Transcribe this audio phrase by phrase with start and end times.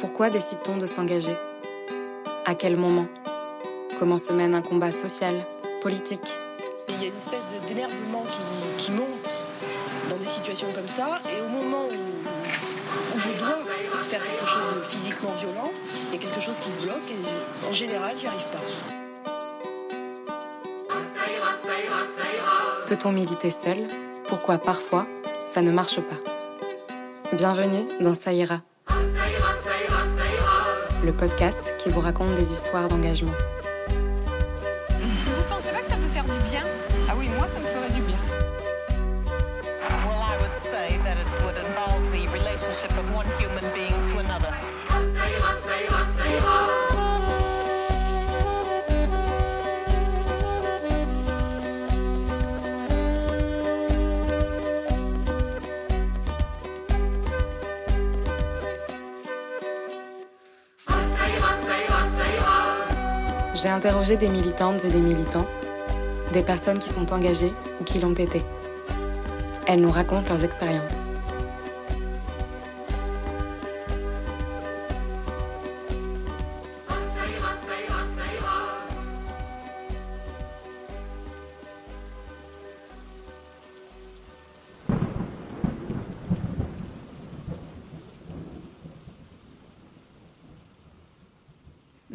[0.00, 1.36] Pourquoi décide-t-on de s'engager?
[2.46, 3.06] À quel moment?
[3.98, 5.38] Comment se mène un combat social,
[5.82, 6.22] politique?
[6.88, 9.46] Il y a une espèce d'énervement qui, qui, monte
[10.08, 13.58] dans des situations comme ça, et au moment où, où je dois
[14.04, 15.70] faire quelque chose de physiquement violent,
[16.08, 18.60] il y a quelque chose qui se bloque, et en général, j'y arrive pas.
[22.88, 23.86] Peut-on militer seul?
[24.28, 25.06] Pourquoi parfois
[25.52, 27.36] ça ne marche pas?
[27.36, 28.62] Bienvenue dans Ça ira.
[31.02, 33.32] Le podcast qui vous raconte des histoires d'engagement.
[63.80, 65.46] J'ai interrogé des militantes et des militants,
[66.34, 68.42] des personnes qui sont engagées ou qui l'ont été.
[69.66, 70.99] Elles nous racontent leurs expériences.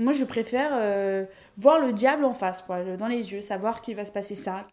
[0.06, 1.25] Moi, je préfère euh,
[1.58, 4.67] voir le diable en face, quoi, dans les yeux, savoir qu'il va se passer ça.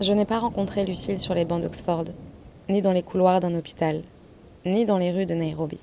[0.00, 2.04] Je n'ai pas rencontré Lucille sur les bancs d'Oxford,
[2.68, 4.04] ni dans les couloirs d'un hôpital,
[4.64, 5.80] ni dans les rues de Nairobi.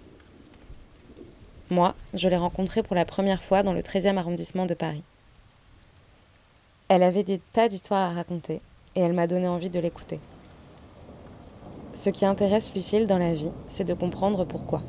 [1.72, 5.04] Moi, je l'ai rencontrée pour la première fois dans le 13e arrondissement de Paris.
[6.88, 8.62] Elle avait des tas d'histoires à raconter,
[8.96, 10.22] et elle m'a donné envie de l'écouter.
[11.94, 14.82] Ce qui intéresse Lucille dans la vie, c'est de comprendre pourquoi.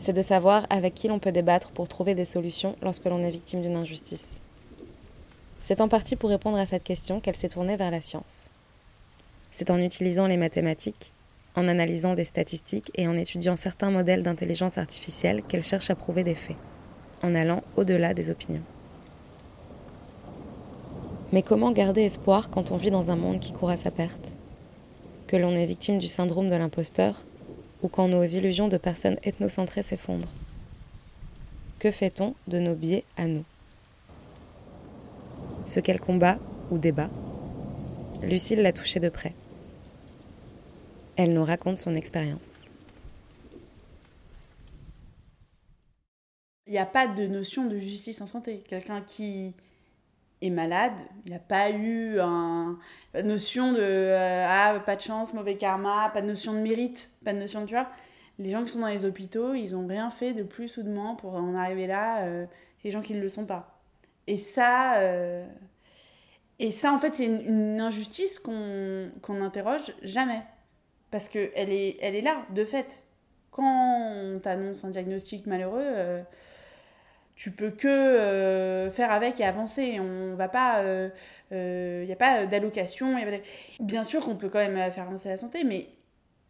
[0.00, 3.30] C'est de savoir avec qui l'on peut débattre pour trouver des solutions lorsque l'on est
[3.30, 4.40] victime d'une injustice.
[5.60, 8.48] C'est en partie pour répondre à cette question qu'elle s'est tournée vers la science.
[9.52, 11.12] C'est en utilisant les mathématiques,
[11.54, 16.24] en analysant des statistiques et en étudiant certains modèles d'intelligence artificielle qu'elle cherche à prouver
[16.24, 16.56] des faits,
[17.22, 18.64] en allant au-delà des opinions.
[21.30, 24.32] Mais comment garder espoir quand on vit dans un monde qui court à sa perte?
[25.26, 27.16] Que l'on est victime du syndrome de l'imposteur
[27.82, 30.28] ou quand nos illusions de personnes ethnocentrées s'effondrent
[31.78, 33.44] Que fait-on de nos biais à nous?
[35.64, 36.38] Ce qu'elle combat
[36.70, 37.10] ou débat,
[38.22, 39.34] Lucille l'a touché de près.
[41.16, 42.64] Elle nous raconte son expérience.
[46.66, 48.62] Il n'y a pas de notion de justice en santé.
[48.68, 49.54] Quelqu'un qui
[50.42, 50.94] est malade,
[51.26, 52.78] il n'a pas eu un,
[53.12, 56.58] pas de notion de euh, ah, pas de chance, mauvais karma, pas de notion de
[56.58, 57.88] mérite, pas de notion de tu vois.
[58.38, 60.88] Les gens qui sont dans les hôpitaux, ils n'ont rien fait de plus ou de
[60.88, 62.46] moins pour en arriver là, euh,
[62.84, 63.80] les gens qui ne le sont pas.
[64.26, 65.46] Et ça, euh,
[66.58, 70.42] et ça en fait, c'est une, injustice qu'on qu'on n'interroge jamais.
[71.10, 73.02] Parce qu'elle est, elle est là, de fait.
[73.50, 76.22] Quand on t'annonce un diagnostic malheureux, euh,
[77.40, 79.98] tu peux que euh, faire avec et avancer.
[79.98, 80.82] On va pas,
[81.50, 83.16] il n'y a pas d'allocation.
[83.16, 83.42] y a pas de-
[83.80, 85.88] Bien sûr qu'on peut quand même faire avancer la santé, mais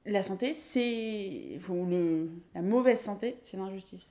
[0.04, 4.10] la santé, c'est le, la mauvaise santé, c'est l'injustice.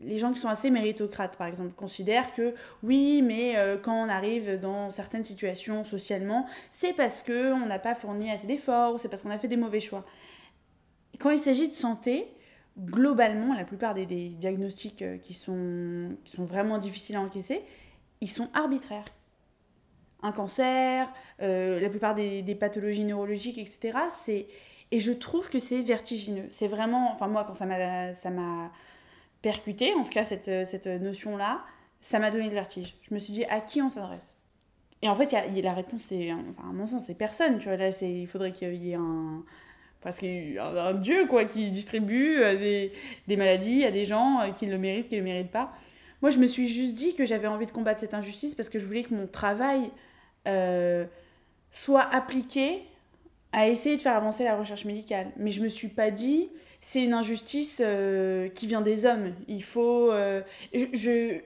[0.00, 4.08] Les gens qui sont assez méritocrates, par exemple, considèrent que oui, mais euh, quand on
[4.10, 8.98] arrive dans certaines situations socialement, c'est parce que on n'a pas fourni assez d'efforts, ou
[8.98, 10.04] c'est parce qu'on a fait des mauvais choix.
[11.20, 12.26] Quand il s'agit de santé,
[12.78, 17.62] globalement, la plupart des, diagnostics euh, qui sont, qui sont vraiment difficiles à encaisser,
[18.20, 19.04] ils sont arbitraires.
[20.22, 23.98] Un cancer, euh, la plupart des, pathologies neurologiques, etc.
[24.10, 24.46] C'est
[24.92, 26.46] et je trouve que c'est vertigineux.
[26.50, 28.70] C'est vraiment, enfin moi quand ça m'a ça m'a
[29.40, 31.64] percuté, en tout cas cette, cette notion-là,
[32.02, 32.94] ça m'a donné le vertige.
[33.08, 34.36] Je me suis dit à qui on s'adresse?
[35.02, 37.58] Et en fait, y a- la réponse, c'est, enfin à mon sens, c'est personne.
[37.58, 39.42] Tu vois là, il faudrait qu'il y ait un
[40.02, 42.90] parce qu'il y a un, dieu quoi qui distribue euh,
[43.26, 45.72] des, maladies à des gens euh, qui le méritent, qui le méritent pas.
[46.20, 48.78] Moi, je me suis juste dit que j'avais envie de combattre cette injustice parce que
[48.78, 49.90] je voulais que mon travail
[50.48, 51.04] euh,
[51.70, 52.82] soit appliqué
[53.52, 55.30] à essayer de faire avancer la recherche médicale.
[55.36, 56.48] Mais je me suis pas dit,
[56.80, 57.82] c'est une injustice
[58.54, 59.34] qui vient des hommes.
[59.46, 60.10] Il faut.
[60.72, 61.40] je,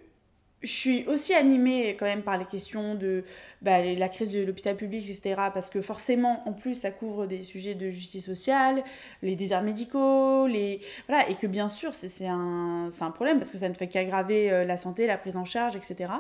[0.63, 3.25] je suis aussi animée quand même par les questions de
[3.61, 5.35] bah, la crise de l'hôpital public, etc.
[5.53, 8.83] Parce que forcément, en plus, ça couvre des sujets de justice sociale,
[9.23, 13.59] les déserts médicaux, les voilà, et que bien sûr, c'est un, un problème parce que
[13.59, 16.11] ça ne fait qu'aggraver euh, la santé, la prise en charge, etc.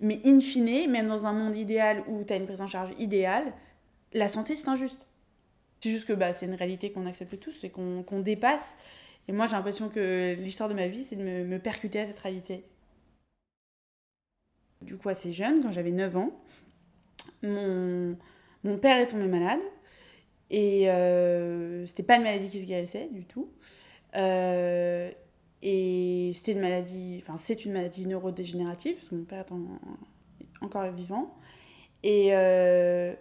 [0.00, 2.90] Mais in fine, même dans un monde idéal où tu as une prise en charge
[2.98, 3.52] idéale,
[4.12, 5.06] la santé, c'est injuste.
[5.80, 8.76] C'est juste que bah, c'est une réalité qu'on accepte tous et qu'on qu'on dépasse.
[9.28, 12.06] Et moi, j'ai l'impression que l'histoire de ma vie, c'est de me, me percuter à
[12.06, 12.64] cette réalité.
[14.84, 16.32] Du coup, assez jeune, quand j'avais 9 ans,
[17.42, 18.16] mon,
[18.64, 19.60] mon père est tombé malade.
[20.50, 23.50] Et euh, c'était pas une maladie qui se guérissait du tout.
[24.16, 25.10] Euh,
[25.62, 29.80] et c'était une maladie, enfin, c'est une maladie neurodégénérative, parce que mon père est en-
[30.62, 31.34] encore vivant.
[32.02, 33.14] Et euh,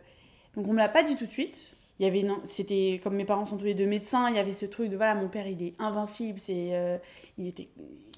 [0.55, 1.75] donc, on me l'a pas dit tout de suite.
[1.99, 4.53] Il y avait, c'était comme mes parents sont tous les deux médecins, il y avait
[4.53, 6.99] ce truc de voilà, mon père il est invincible, c'est,
[7.37, 7.69] il était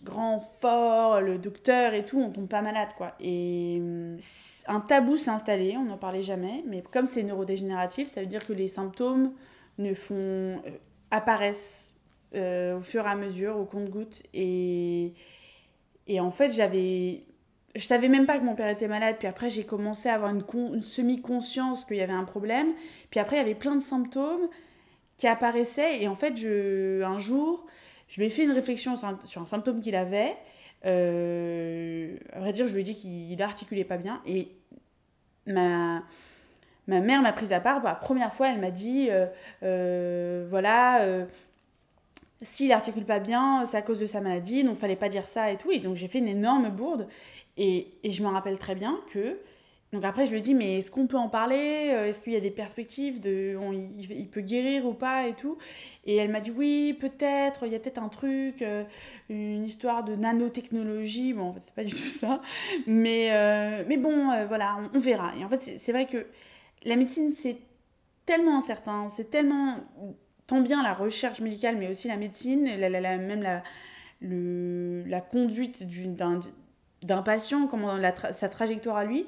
[0.04, 3.14] grand, fort, le docteur et tout, on tombe pas malade quoi.
[3.20, 4.18] Et hum,
[4.68, 8.46] un tabou s'est installé, on n'en parlait jamais, mais comme c'est neurodégénératif, ça veut dire
[8.46, 9.34] que les symptômes
[9.78, 10.58] ne font, euh,
[11.12, 11.90] apparaissent
[12.36, 14.24] euh, au fur et à mesure, au compte-gouttes.
[14.34, 15.14] Et,
[16.08, 17.24] et en fait, j'avais.
[17.76, 20.34] Je savais même pas que mon père était malade, puis après j'ai commencé à avoir
[20.34, 22.68] une, une semi-conscience qu'il y avait un problème.
[23.10, 24.48] Puis après, il y avait plein de symptômes
[25.18, 27.66] qui apparaissaient, et en fait, je, un jour,
[28.08, 30.36] je lui ai fait une réflexion sur un, symptôme qu'il avait.
[30.86, 34.52] Euh, à vrai dire, je lui ai dit qu'il articulait pas bien, et
[35.48, 36.04] ma,
[36.88, 37.84] ma mère m'a prise à part.
[37.84, 39.26] La première fois, elle m'a dit euh,
[39.64, 41.26] euh, voilà, euh,
[42.42, 45.52] s'il articule pas bien, c'est à cause de sa maladie, donc fallait pas dire ça
[45.52, 45.72] et tout.
[45.72, 47.08] Et donc j'ai fait une énorme bourde.
[47.58, 49.40] Et, et je me rappelle très bien que.
[49.96, 51.90] Donc après, je lui dit, mais est-ce qu'on peut en parler?
[51.94, 53.58] Euh, Est-ce qu'il y a des perspectives de.
[54.10, 55.58] il, peut guérir ou pas et tout?
[56.06, 58.84] Et elle m'a dit, oui, peut-être, il y a peut-être un truc, euh,
[59.30, 61.32] une histoire de nanotechnologie.
[61.32, 62.42] Bon, en fait, c'est pas du tout ça.
[62.88, 65.32] Mais, euh, mais bon, voilà, on, verra.
[65.40, 66.28] Et en fait, c'est vrai que
[66.84, 67.58] la médecine, c'est
[68.26, 69.78] tellement incertain, c'est tellement
[70.46, 73.64] tant bien la recherche médicale, mais aussi la médecine, la, la- même la,
[74.20, 75.86] le- la conduite
[77.02, 77.98] d'un patient, comment
[78.34, 79.26] sa trajectoire à lui,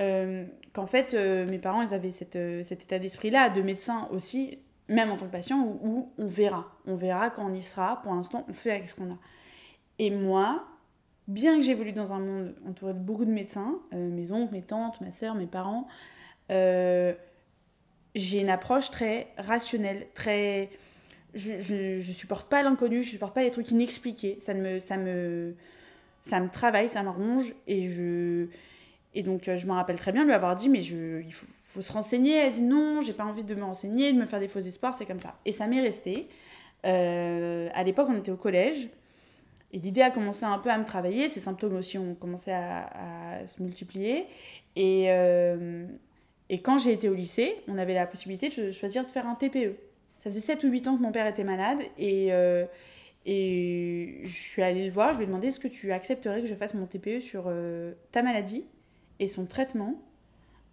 [0.00, 4.58] euh, qu'en fait, euh, mes parents, ils avaient euh, cet état d'esprit-là, de médecin aussi,
[4.88, 6.66] même en tant que patient, où, on verra.
[6.86, 8.00] On verra quand on y sera.
[8.02, 9.18] Pour l'instant, on fait avec ce qu'on a.
[9.98, 10.64] Et moi,
[11.28, 15.00] bien que j'évolue dans un monde entouré de beaucoup de médecins, mes oncles, mes tantes,
[15.00, 15.86] ma soeur, mes parents,
[16.48, 20.70] j'ai une approche très rationnelle, très.
[21.34, 24.38] Je, je, je supporte pas l'inconnu, je supporte pas les trucs inexpliqués.
[24.40, 25.54] Ça me, ça me,
[26.22, 27.54] ça me travaille, ça me ronge.
[27.68, 28.48] Et, je,
[29.14, 31.80] et donc, euh, je me rappelle très bien lui avoir dit Mais je, il faut,
[31.80, 32.36] se renseigner.
[32.36, 34.94] Elle dit Non, j'ai pas envie de me renseigner, de me faire des faux espoirs,
[34.94, 35.36] c'est comme ça.
[35.44, 36.28] Et ça m'est resté.
[36.86, 38.88] Euh, à l'époque, on était au collège.
[39.72, 41.28] Et l'idée a commencé un peu à me travailler.
[41.28, 44.26] Ces symptômes aussi ont commencé à, se multiplier.
[44.76, 45.06] Et.
[45.10, 45.86] euh,
[46.52, 49.36] et quand j'ai été au lycée, on avait la possibilité de choisir de faire un
[49.36, 49.76] TPE.
[50.18, 52.30] Ça faisait 7 ou 8 ans que mon père était malade et,
[53.24, 56.48] et je suis allée le voir, je lui ai demandé est-ce que tu accepterais que
[56.48, 57.48] je fasse mon TPE sur
[58.10, 58.64] ta maladie?
[59.20, 60.02] Et son traitement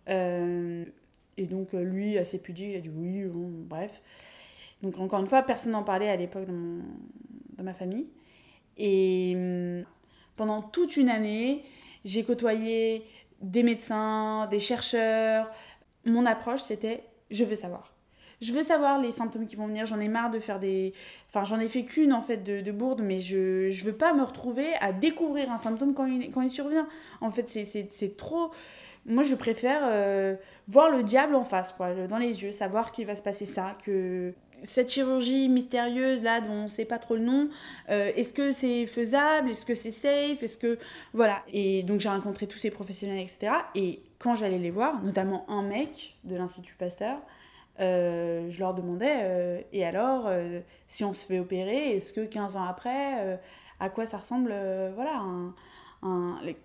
[0.09, 0.85] Euh,
[1.37, 4.01] Et donc euh, lui, assez pudique, il a dit oui, bref.
[4.83, 6.83] Donc encore une fois, personne n'en parlait à l'époque dans,
[7.57, 8.07] dans ma famille.
[8.77, 9.85] Et hum,
[10.37, 11.65] pendant toute une année,
[12.05, 13.03] j'ai côtoyé
[13.41, 15.51] des médecins, des chercheurs.
[16.05, 17.96] Mon approche, c'était je veux savoir.
[18.41, 19.85] Je veux savoir les symptômes qui vont venir.
[19.85, 20.93] J'en ai marre de faire des.
[21.29, 24.13] Enfin, j'en ai fait qu'une en fait de, de bourde, mais je je veux pas
[24.13, 26.87] me retrouver à découvrir un symptôme quand il, quand il survient.
[27.21, 28.51] En fait, c'est- trop.
[29.05, 30.35] Moi, je préfère euh,
[30.67, 33.73] voir le diable en face, quoi, dans les yeux, savoir qu'il va se passer ça,
[33.85, 34.33] que
[34.63, 37.47] cette chirurgie mystérieuse là dont on sait pas trop le nom,
[37.89, 40.77] euh, est-ce que c'est faisable, est-ce que c'est safe, est-ce que
[41.13, 41.41] voilà.
[41.53, 43.53] Et donc j'ai rencontré tous ces professionnels, etc.
[43.75, 47.19] Et quand j'allais les voir, notamment un mec de l'Institut Pasteur,
[47.79, 52.21] euh, je leur demandais, euh, et alors, euh, si on se fait opérer, est-ce que
[52.21, 53.39] 15 ans après,
[53.79, 54.53] à quoi ça ressemble,
[54.95, 55.23] voilà,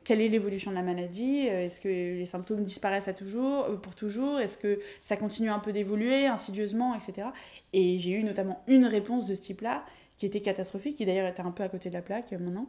[0.04, 4.40] quelle est l'évolution de la maladie Est-ce que les symptômes disparaissent à toujours, pour toujours
[4.40, 7.28] Est-ce que ça continue un peu d'évoluer insidieusement, etc.
[7.72, 9.84] Et j'ai eu notamment une réponse de ce type-là,
[10.16, 12.68] qui était catastrophique, qui d'ailleurs était un peu à côté de la plaque maintenant,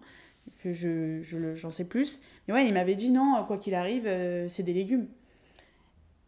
[0.63, 1.21] que je,
[1.55, 2.19] j'en sais plus.
[2.47, 4.09] Mais ouais, il m'avait dit non, quoi qu'il arrive,
[4.49, 5.07] c'est des légumes.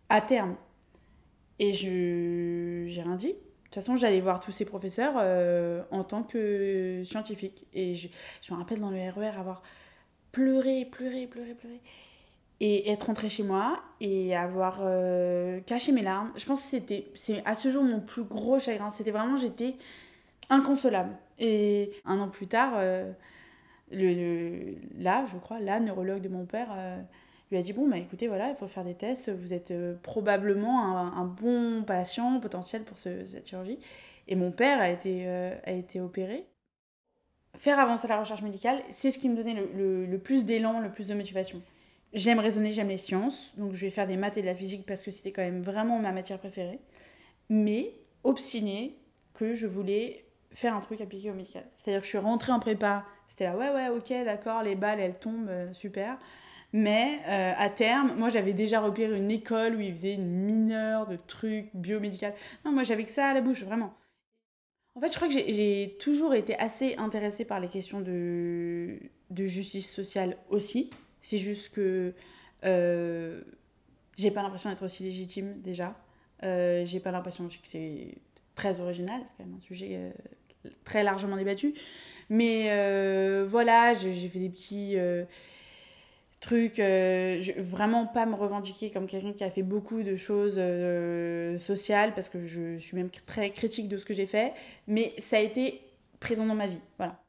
[0.07, 0.55] À terme.
[1.59, 3.29] Et je j'ai rien dit.
[3.29, 3.33] De
[3.65, 7.65] toute façon, j'allais voir tous ces professeurs euh, en tant que scientifique.
[7.73, 8.07] Et je,
[8.41, 9.63] je me rappelle dans le RER avoir
[10.31, 11.81] pleuré, pleuré, pleuré, pleuré.
[12.61, 16.31] Et être rentrée chez moi et avoir euh, caché mes larmes.
[16.37, 17.11] Je pense que c'était
[17.43, 18.91] à ce jour mon plus gros chagrin.
[18.91, 19.75] C'était vraiment, j'étais
[20.49, 21.17] inconsolable.
[21.39, 23.11] Et un an plus tard, euh,
[23.91, 26.69] le, là, je crois, la neurologue de mon père
[27.51, 29.29] lui a dit Bon, bah écoutez, voilà, il faut faire des tests.
[29.31, 33.79] Vous êtes euh, probablement un, bon patient potentiel pour ce- cette chirurgie.
[34.27, 36.45] Et mon père a été, euh, a été opéré.
[37.57, 40.79] Faire avancer la recherche médicale, c'est ce qui me donnait le, le- le plus d'élan,
[40.81, 41.61] le plus de motivation.
[42.13, 44.85] J'aime raisonner, j'aime les sciences, donc je vais faire des maths et de la physique
[44.85, 46.79] parce que c'était quand même vraiment ma matière préférée.
[47.49, 48.97] Mais obstinée
[49.33, 51.65] que je voulais faire un truc appliqué au médical.
[51.75, 54.99] C'est-à-dire que je suis rentrée en prépa, c'était là, ouais, ouais, ok, d'accord, les balles,
[55.01, 56.17] elles tombent, euh, super.
[56.73, 61.07] Mais euh, à terme, moi j'avais déjà repéré une école où ils faisaient une mineure
[61.07, 62.33] de trucs biomédical.
[62.65, 63.93] Non, moi j'avais que ça à la bouche, vraiment.
[64.95, 68.97] En fait, je crois que j'ai- toujours été assez intéressée par les questions de,
[69.29, 70.89] de justice sociale aussi.
[71.21, 72.13] C'est juste que
[72.63, 73.41] euh,
[74.17, 75.95] j'ai pas l'impression d'être aussi légitime déjà.
[76.43, 78.15] Euh, j'ai pas l'impression que c'est
[78.55, 81.73] très original, c'est quand même un sujet euh, très largement débattu.
[82.29, 84.95] Mais euh, voilà, j'ai fait des petits
[86.45, 91.57] trucs, euh, vraiment pas me revendiquer comme quelqu'un qui a fait beaucoup de choses euh,
[91.57, 94.53] sociales, parce que je suis même très critique de ce que j'ai fait,
[94.87, 95.81] mais ça a été
[96.19, 97.19] présent dans ma vie, voilà.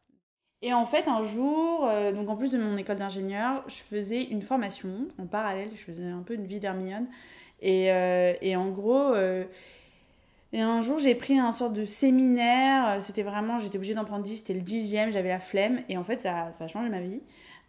[0.62, 4.22] Et en fait, un jour, euh, donc en plus de mon école d'ingénieur, je faisais
[4.24, 7.06] une formation en parallèle, je faisais un peu une vie d'hermione.
[7.60, 9.14] Et, euh, et en gros,
[10.52, 13.02] et un jour, j'ai pris un sorte de séminaire.
[13.02, 15.82] C'était vraiment, j'étais obligée d'en prendre 10, c'était le dixième, j'avais la flemme.
[15.88, 17.20] Et en fait, ça, ça a changé ma vie.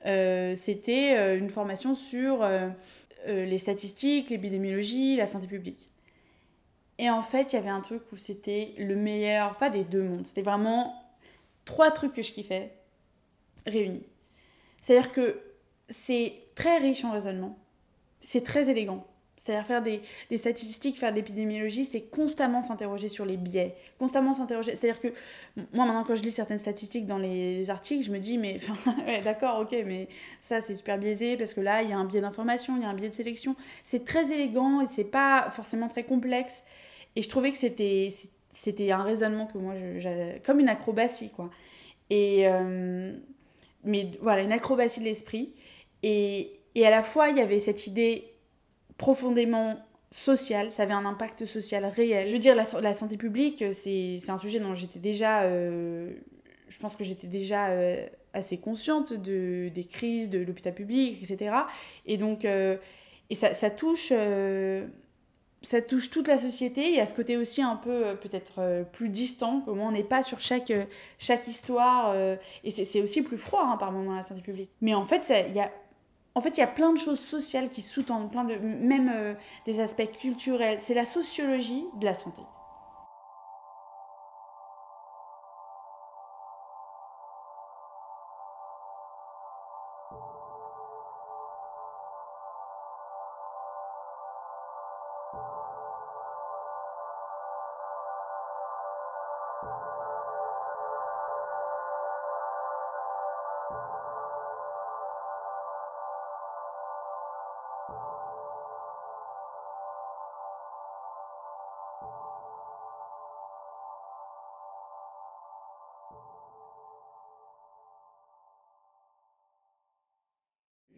[0.08, 2.70] Euh, c'était euh, une formation sur euh,
[3.26, 5.90] les statistiques, l'épidémiologie, la santé publique.
[6.98, 10.02] Et en fait, il y avait un truc où c'était le meilleur, pas des deux
[10.02, 10.96] mondes, c'était vraiment
[11.66, 12.72] trois trucs que je kiffais
[13.66, 14.08] réunis.
[14.82, 15.42] C'est-à-dire que
[15.90, 17.58] c'est très riche en raisonnement,
[18.22, 19.06] c'est très élégant.
[19.48, 24.34] C'est-à-dire faire des, des statistiques, faire de l'épidémiologie, c'est constamment s'interroger sur les biais, constamment
[24.34, 24.75] s'interroger.
[24.75, 25.08] C'est-à-dire que
[25.74, 28.58] moi, maintenant, quand je lis certaines statistiques dans les articles, je me dis, mais
[29.24, 30.10] d'accord, ok, mais
[30.42, 32.86] ça, c'est super biaisé parce que là, il y a un biais d'information, il y
[32.86, 33.56] a un biais de sélection.
[33.86, 36.66] C'est très élégant et c'est pas forcément très complexe.
[37.16, 39.75] Et je trouvais que c'était un raisonnement que moi,
[40.46, 41.50] comme une acrobatie, quoi.
[42.10, 43.13] Et euh,
[43.86, 45.54] mais voilà, une acrobatie de l'esprit.
[46.04, 48.37] Et, et à la fois, il y avait cette idée
[48.98, 49.77] profondément
[50.12, 52.27] sociale, ça avait un impact social réel.
[52.27, 55.44] Je veux dire, la, santé publique, c'est c'est un sujet dont j'étais déjà.
[55.44, 56.13] euh,
[56.70, 61.56] je pense que j'étais déjà euh, assez consciente de, des crises de l'hôpital public, etc.
[62.06, 62.77] Et donc, euh,
[63.30, 64.10] et ça, ça touche.
[64.12, 64.88] euh,
[65.63, 66.88] ça touche toute la société.
[66.89, 69.89] Il y a ce côté aussi un peu euh, peut-être euh, plus distant, au moins
[69.89, 70.86] on n'est pas sur chaque, euh,
[71.18, 72.12] chaque histoire.
[72.12, 74.70] euh, et c'est aussi plus froid hein, par moment la santé publique.
[74.82, 75.72] Mais en fait, il y a,
[76.38, 79.34] en fait, il y a plein de choses sociales qui sous-tendent, plein de, même euh,
[79.65, 80.77] des aspects culturels.
[80.82, 82.44] C'est la sociologie de la santé.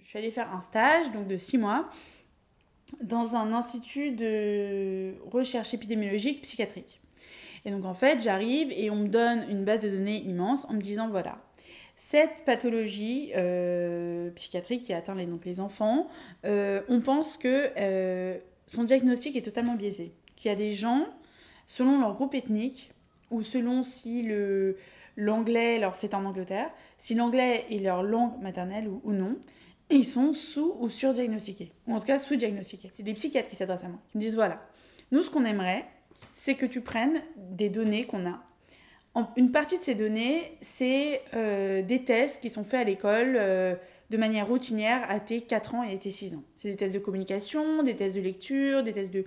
[0.10, 1.88] Suis allée faire un stage donc de six mois
[3.00, 7.00] dans un institut de recherche épidémiologique psychiatrique.
[7.64, 10.74] Et donc en fait, j'arrive et on me donne une base de données immense en
[10.74, 11.38] me disant voilà,
[11.96, 16.08] cette pathologie euh, psychiatrique qui atteint les, donc les enfants,
[16.44, 20.12] euh, on pense que euh, son diagnostic est totalement biaisé.
[20.36, 21.06] Qu'il y a des gens,
[21.68, 22.92] selon leur groupe ethnique,
[23.30, 24.28] ou selon si
[25.18, 29.38] l'anglais, alors c'est en Angleterre, si l'anglais est leur langue maternelle ou non,
[29.90, 32.90] ils sont sous ou surdiagnostiqués, ou en tout cas sous-diagnostiqués.
[32.94, 34.62] C'est des psychiatres qui s'adressent à moi, qui me disent voilà,
[35.12, 35.86] nous ce qu'on aimerait,
[36.36, 38.44] c'est que tu prennes des données qu'on a.
[39.36, 43.76] Une partie de ces données, c'est euh, des tests qui sont faits à l'école euh,
[44.12, 46.44] de manière routinière à tes 4 ans et à tes 6 ans.
[46.56, 49.26] C'est des tests de communication, des tests de lecture, des tests de,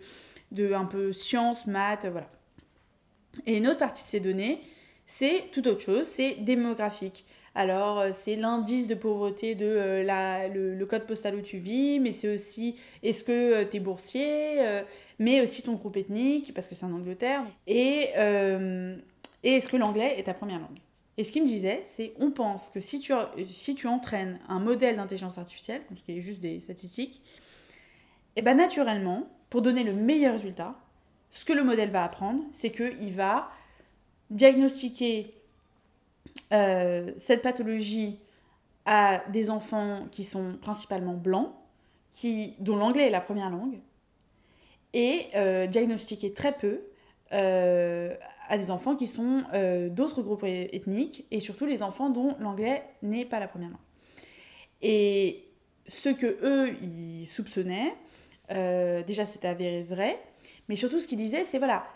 [0.53, 2.31] de un peu sciences, maths, voilà.
[3.47, 4.61] Et une autre partie de ces données,
[5.07, 7.27] c'est tout autre chose, c'est démographique.
[7.55, 12.01] Alors, euh, c'est l'indice de pauvreté de euh, la, le, code postal où tu vis,
[12.01, 14.83] mais c'est aussi est-ce que tu es boursier, euh,
[15.19, 18.97] mais aussi ton groupe ethnique, parce que c'est en Angleterre, et, euh,
[19.43, 20.79] et est-ce que l'anglais est ta première langue?
[21.19, 23.13] Et ce qu'il me disait, c'est on pense que si tu,
[23.47, 27.21] si tu entraînes un modèle d'intelligence artificielle, ce qui est juste des statistiques,
[28.37, 30.75] et ben naturellement, pour donner le meilleur résultat,
[31.31, 33.51] ce que le modèle va apprendre, c'est qu'il va
[34.31, 35.35] diagnostiquer
[36.53, 38.19] euh, cette pathologie
[38.85, 41.53] à des enfants qui sont principalement blancs,
[42.59, 43.79] dont l'anglais est la première langue,
[44.93, 46.83] et euh, diagnostiquer très peu
[47.33, 48.15] euh,
[48.49, 52.83] à des enfants qui sont euh, d'autres groupes ethniques, et surtout les enfants dont l'anglais
[53.03, 53.79] n'est pas la première langue.
[54.83, 55.45] Et
[55.89, 57.95] ce que eux, ils soupçonnaient,
[58.51, 60.21] déjà c'est avéré vrai,
[60.69, 61.87] mais surtout ce qu'ils disaient, c'est voilà,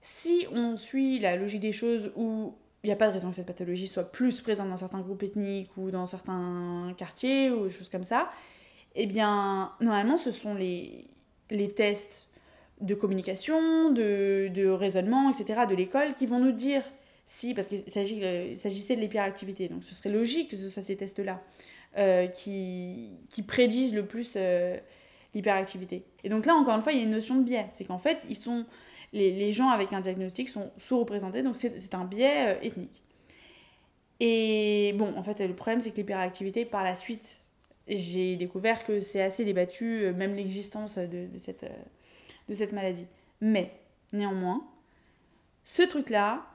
[0.00, 3.36] si on suit la logique des choses où il n'y a pas de raison que
[3.36, 7.70] cette pathologie soit plus présente dans certains groupes ethniques ou dans certains quartiers ou des
[7.70, 8.30] choses comme ça,
[8.94, 11.06] eh bien, normalement, ce sont les,
[11.50, 12.28] les tests
[12.80, 16.82] de communication, de, de raisonnement, etc., de l'école qui vont nous dire
[17.26, 17.84] si, parce qu'il
[18.24, 21.42] euh, s'agissait de l'hyperactivité, donc ce serait logique que ce soit ces tests-là
[21.98, 24.78] euh, qui, qui prédisent le plus euh,
[25.34, 26.04] l'hyperactivité.
[26.24, 27.66] Et donc là, encore une fois, il y a une notion de biais.
[27.70, 28.64] C'est qu'en fait, ils sont,
[29.12, 33.02] les, gens avec un diagnostic sont sous-représentés, donc c'est, un biais euh, ethnique.
[34.20, 37.40] Et bon, en fait, le problème, c'est que l'hyperactivité, par la suite,
[37.86, 41.82] j'ai découvert que c'est assez débattu, euh, même l'existence de, de cette, euh,
[42.48, 43.06] de cette maladie.
[43.40, 43.72] Mais,
[44.12, 44.66] néanmoins,
[45.64, 46.46] ce truc-là,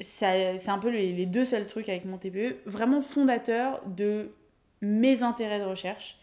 [0.00, 4.30] c'est un peu les, les deux seuls trucs avec mon TPE, vraiment fondateur de
[4.82, 6.18] mes intérêts de recherche.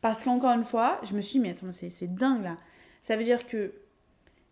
[0.00, 2.56] Parce qu'encore une fois, je me suis dit, mais attends, c'est dingue là.
[3.02, 3.72] Ça veut dire que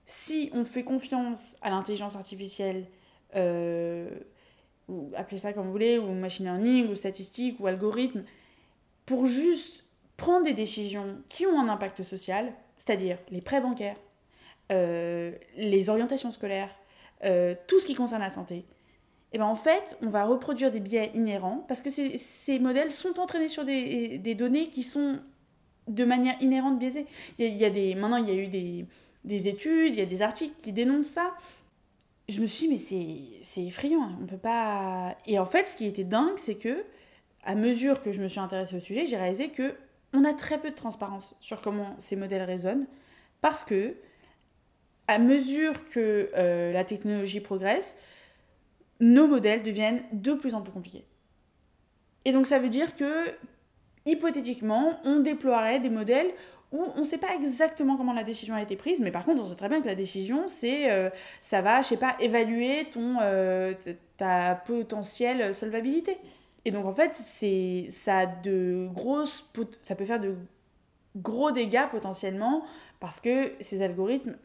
[0.07, 2.87] si on fait confiance à l'intelligence artificielle,
[3.37, 4.11] euh,
[4.88, 8.25] ou appelez ça comme vous voulez, ou machine learning, ou statistique, ou algorithme,
[9.07, 9.85] pour juste
[10.16, 13.97] prendre des décisions qui ont un impact social, c'est-à-dire les prêts bancaires,
[14.73, 16.75] euh, les orientations scolaires,
[17.25, 18.64] euh, tout ce qui concerne la santé,
[19.33, 23.21] et ben en fait, on va reproduire des biais inhérents parce que ces, modèles sont
[23.21, 25.21] entraînés sur des, données qui sont
[25.87, 27.07] de manière inhérente biaisées.
[27.38, 28.87] Il y a des, maintenant, il y a eu des,
[29.24, 31.34] des études, il y a des articles qui dénoncent ça.
[32.28, 35.16] Je me suis dit, mais c'est- effrayant, on peut pas...
[35.26, 36.84] Et en fait, ce qui était dingue, c'est que,
[37.42, 39.74] à mesure que je me suis intéressée au sujet, j'ai réalisé que
[40.12, 42.86] on a très peu de transparence sur comment ces modèles raisonnent,
[43.40, 43.94] parce que,
[45.06, 47.96] à mesure que euh, la technologie progresse,
[49.00, 51.04] nos modèles deviennent de plus en plus compliqués.
[52.24, 53.34] Et donc ça veut dire que,
[54.06, 56.32] hypothétiquement, on déploierait des modèles
[56.72, 59.42] où on ne sait pas exactement comment la décision a été prise, mais par contre
[59.42, 61.10] on sait très bien que la décision, c'est, euh,
[61.40, 63.74] ça va, je sais pas, évaluer ton, euh,
[64.16, 66.16] ta potentielle solvabilité.
[66.64, 70.37] Et donc en fait, c'est, ça de grosses, ça peut faire de
[71.16, 72.64] gros dégâts potentiellement
[73.00, 74.37] parce que ces algorithmes,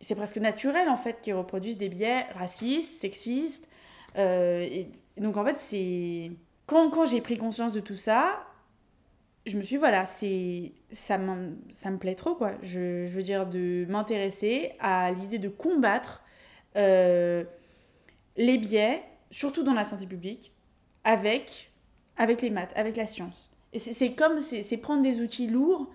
[0.00, 3.68] c'est presque naturel en fait qu'ils reproduisent des biais racistes, sexistes.
[4.16, 6.30] euh, et donc en fait, c'est
[6.66, 8.46] quand, quand j'ai pris conscience de tout ça,
[9.46, 11.18] je me suis voilà, c'est ça,
[11.72, 12.52] ça me plaît trop quoi.
[12.62, 16.22] Je, je veux dire de m'intéresser à l'idée de combattre
[16.76, 17.44] euh,
[18.36, 20.52] les biais, surtout dans la santé publique,
[21.04, 21.72] avec,
[22.16, 23.50] avec les maths, avec la science.
[23.72, 25.88] Et c'est comme, c'est prendre des outils lourds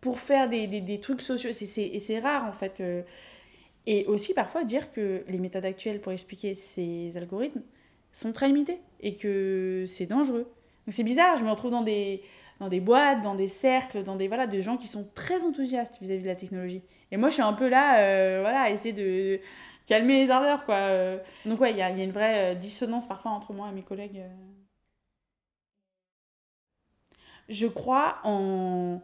[0.00, 1.52] pour faire des, des, des trucs sociaux.
[1.52, 2.80] C'est- Et c'est rare en fait.
[2.80, 3.02] euh.
[3.86, 7.62] Et aussi parfois dire que les méthodes actuelles pour expliquer ces algorithmes
[8.12, 10.50] sont très limitées et que c'est dangereux.
[10.86, 12.22] Donc c'est bizarre, je me retrouve dans des,
[12.60, 15.98] dans des boîtes, dans des cercles, dans des, voilà, de gens qui sont très enthousiastes
[16.00, 16.82] vis-à-vis de la technologie.
[17.10, 19.40] Et moi je suis un peu là, euh, voilà, à essayer de
[19.86, 20.76] calmer les ardeurs quoi.
[20.76, 23.82] Euh, Donc ouais, il y a, une vraie euh, dissonance parfois entre moi et mes
[23.82, 24.22] collègues.
[27.48, 29.00] Je crois en...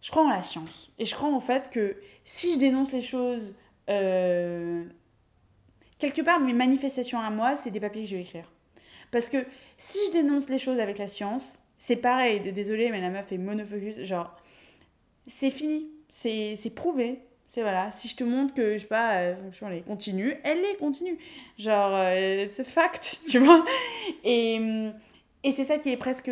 [0.00, 0.90] Je crois en la science.
[0.98, 3.54] Et je crois en fait que si je dénonce les choses...
[5.98, 8.50] Quelque part, mes manifestations à moi, c'est des papiers que je vais écrire.
[9.10, 9.46] Parce que
[9.78, 13.38] si je dénonce les choses avec la science, c'est pareil, désolé, mais la meuf est
[13.38, 14.34] monofocus, genre,
[15.26, 17.20] c'est fini, c'est prouvé.
[17.48, 20.64] C'est voilà, si je te montre que, je sais pas, euh, elle est continue, elle
[20.64, 21.16] est continue.
[21.58, 23.64] Genre, euh, it's a fact, tu vois.
[24.24, 24.56] Et,
[25.44, 26.30] et c'est ça qui est presque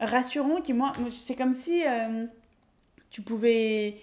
[0.00, 2.26] rassurant, qui moi, c'est comme si euh,
[3.10, 3.98] tu pouvais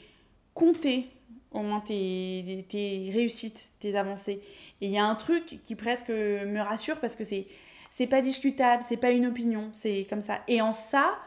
[0.53, 1.07] compter
[1.51, 4.41] au moins tes, tes réussites, tes avancées.
[4.81, 7.47] Et il y a un truc qui presque me rassure parce que c'est
[7.97, 10.41] c'est pas discutable, c'est pas une opinion, c'est comme ça.
[10.49, 11.17] Et en ça,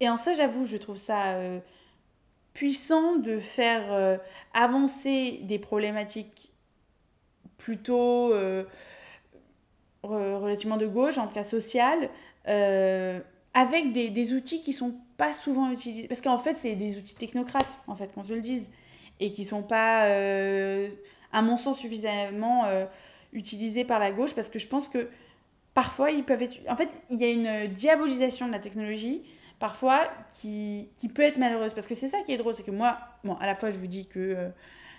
[0.00, 1.60] et en ça, j'avoue, je trouve ça euh,
[2.54, 4.16] puissant de faire euh,
[4.52, 6.50] avancer des problématiques
[7.56, 8.64] plutôt euh,
[10.02, 12.10] re- relativement de gauche, en tout cas sociales,
[13.54, 16.08] avec des, des outils qui sont pas souvent utilisés.
[16.08, 18.72] Parce qu'en fait, c'est des outils technocrates, en fait, qu'on se le dise,
[19.20, 20.02] et qui sont pas,
[21.32, 22.64] à mon sens, suffisamment
[23.32, 25.08] utilisés par la gauche, parce que je pense que
[25.80, 26.58] parfois, ils peuvent être...
[26.68, 29.22] En fait, il y a une diabolisation de la technologie,
[29.58, 31.72] parfois, qui, qui peut être malheureuse.
[31.72, 33.78] Parce que c'est ça qui est drôle, c'est que moi, bon, à la fois, je
[33.78, 34.48] vous dis que euh,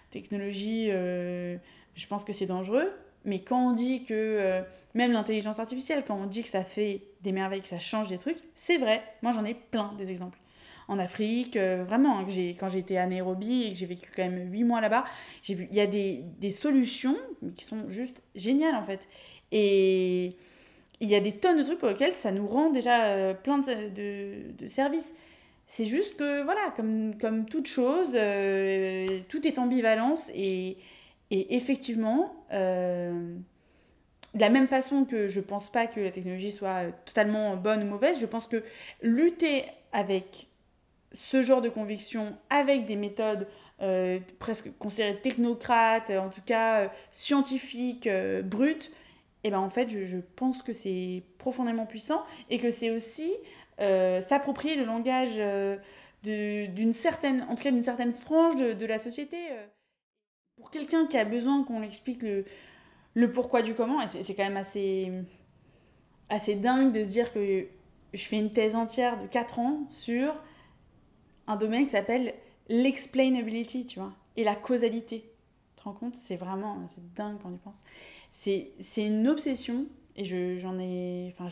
[0.10, 1.56] technologie, euh,
[1.94, 2.92] je pense que c'est dangereux,
[3.26, 4.64] mais quand on dit que, euh,
[4.96, 8.18] même l'intelligence artificielle, quand on dit que ça fait des merveilles, que ça change des
[8.18, 9.04] trucs, c'est vrai.
[9.22, 10.40] Moi, j'en ai plein des exemples.
[10.88, 14.24] En Afrique, euh, vraiment, hein, que quand été à Nairobi et que j'ai vécu quand
[14.24, 15.06] même 8 mois là-bas,
[15.44, 17.18] j'ai vu, il y a des, des solutions
[17.56, 19.08] qui sont juste géniales en fait.
[19.52, 20.36] Et
[21.02, 23.58] il y a des tonnes de trucs pour lesquels ça nous rend déjà euh, plein
[23.58, 25.14] de, de- services.
[25.68, 30.78] C'est juste que, voilà, comme, comme toute chose, euh, tout est ambivalence et,
[31.32, 33.36] et effectivement, euh,
[34.36, 37.88] de la même façon que je pense pas que la technologie soit totalement bonne ou
[37.88, 38.64] mauvaise, je pense que
[39.02, 40.48] lutter avec
[41.14, 43.48] ce genre de conviction, avec des méthodes
[44.40, 48.08] presque considérées technocrates, en tout cas scientifiques,
[48.44, 48.92] brutes,
[49.44, 53.32] et ben en fait, je, pense que c'est profondément puissant et que c'est aussi
[53.80, 55.78] euh, s'approprier le langage euh,
[56.24, 59.38] d'une certaine, en d'une certaine frange de, la société.
[59.52, 59.66] euh.
[60.58, 62.24] Pour quelqu'un qui a besoin qu'on explique
[63.16, 65.12] le, pourquoi du comment, c'est quand même assez,
[66.56, 67.66] dingue de se dire que
[68.14, 70.36] je fais une thèse entière de 4 ans sur
[71.48, 72.36] un domaine qui s'appelle
[72.70, 75.22] l'explainability, tu vois, et la causalité.
[75.76, 76.78] Tu te rends compte C'est vraiment,
[77.16, 77.82] dingue quand on y pense.
[78.42, 81.48] C'est une obsession, et je- j'en ai, enfin,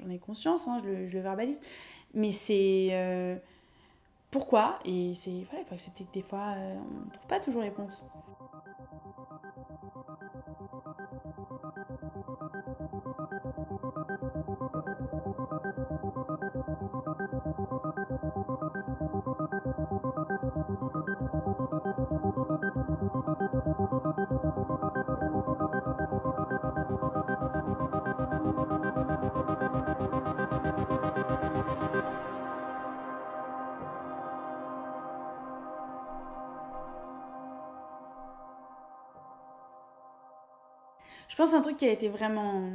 [0.00, 1.60] j'en ai conscience, hein, je, le, je le verbalise,
[2.14, 2.88] mais c'est...
[2.92, 3.36] euh,
[4.30, 4.78] pourquoi?
[4.84, 7.62] Et c'est voilà, il faut accepter que des fois, euh, on ne trouve pas toujours
[7.62, 8.04] les réponse.
[41.40, 42.70] Pense un truc qui a été vraiment...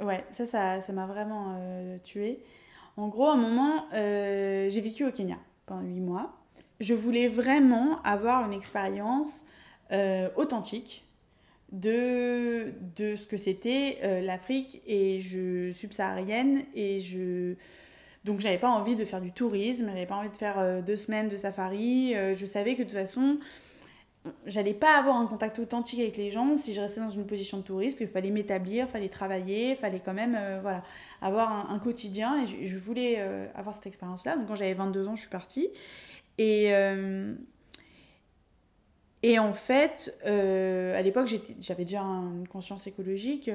[0.00, 2.38] Ouais, ça, ça ça m'a vraiment euh, tué.
[2.96, 6.32] En gros, à un moment, euh, j'ai vécu au Kenya pendant 8 mois.
[6.78, 9.44] Je voulais vraiment avoir une expérience
[9.90, 11.04] euh, authentique
[11.72, 17.54] de, de ce que c'était euh, l'Afrique et je subsaharienne et je
[18.24, 21.28] donc j'avais pas envie de faire du tourisme j'avais pas envie de faire deux semaines
[21.28, 23.38] de safari je savais que de toute façon
[24.46, 27.58] j'allais pas avoir un contact authentique avec les gens si je restais dans une position
[27.58, 30.82] de touriste il fallait m'établir fallait travailler fallait quand même euh, voilà
[31.20, 35.08] avoir un, quotidien et je, voulais euh, avoir cette expérience là donc quand j'avais 22
[35.08, 35.68] ans je suis partie
[36.38, 37.34] et euh,
[39.22, 43.50] et en fait, à l'époque, j'avais déjà une conscience écologique.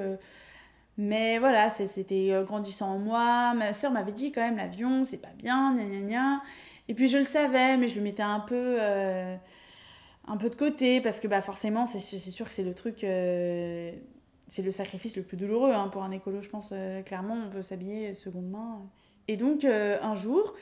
[0.98, 3.54] mais voilà, c'était grandissant en moi.
[3.54, 6.42] Ma soeur m'avait dit quand même, l'avion, c'est pas bien, gna gna gna.
[6.88, 8.78] Et puis je le savais, mais je le mettais un peu,
[10.30, 13.02] un peu de côté, parce que bah, forcément, c'est sûr que c'est le truc...
[13.02, 13.90] euh,
[14.46, 16.70] c'est le sacrifice le plus douloureux hein, pour un écolo, je pense.
[16.72, 18.80] euh, clairement, on peut s'habiller seconde main.
[19.26, 20.54] Et donc, euh, un jour,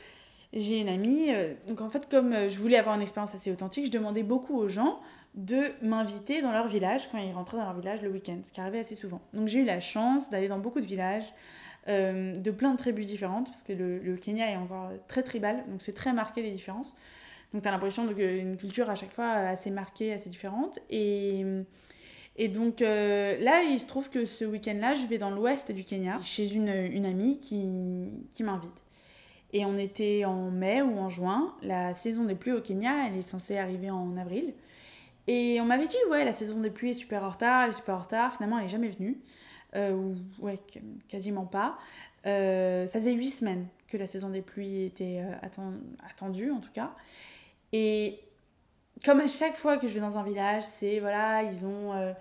[0.55, 1.29] j'ai une amie.
[1.67, 4.69] donc, en fait, comme je voulais avoir une expérience assez authentique, je demandais beaucoup aux
[4.69, 5.01] gens
[5.35, 8.61] de m'inviter dans leur village quand ils rentraient dans leur village le week-end, ce qui
[8.63, 9.21] arrivait assez souvent.
[9.35, 11.31] Donc, j'ai eu la chance d'aller dans beaucoup de villages,
[11.87, 15.83] de plein de tribus différentes, parce que le, le Kenya est encore très tribal, donc
[15.83, 16.97] c'est très marqué les différences.
[17.53, 20.79] Donc, tu as l'impression d'une culture à chaque fois assez marquée, assez différente.
[20.91, 21.45] Et.
[22.41, 25.83] Et donc euh, là, il se trouve que ce week-end-là, je vais dans l'ouest du
[25.83, 28.85] Kenya, chez une, une amie qui, qui m'invite.
[29.53, 31.53] Et on était en mai ou en juin.
[31.63, 34.55] La saison des pluies au Kenya, elle est censée arriver en avril.
[35.27, 37.73] Et on m'avait dit, ouais, la saison des pluies est super en retard, elle est
[37.73, 38.33] super en retard.
[38.37, 39.19] Finalement, elle n'est jamais venue.
[39.75, 41.77] Euh, ou, ouais, qu- quasiment pas.
[42.25, 46.61] Euh, ça faisait huit semaines que la saison des pluies était euh, atten- attendue, en
[46.61, 46.93] tout cas.
[47.73, 48.21] Et
[49.05, 51.93] comme à chaque fois que je vais dans un village, c'est, voilà, ils ont...
[51.95, 52.13] euh,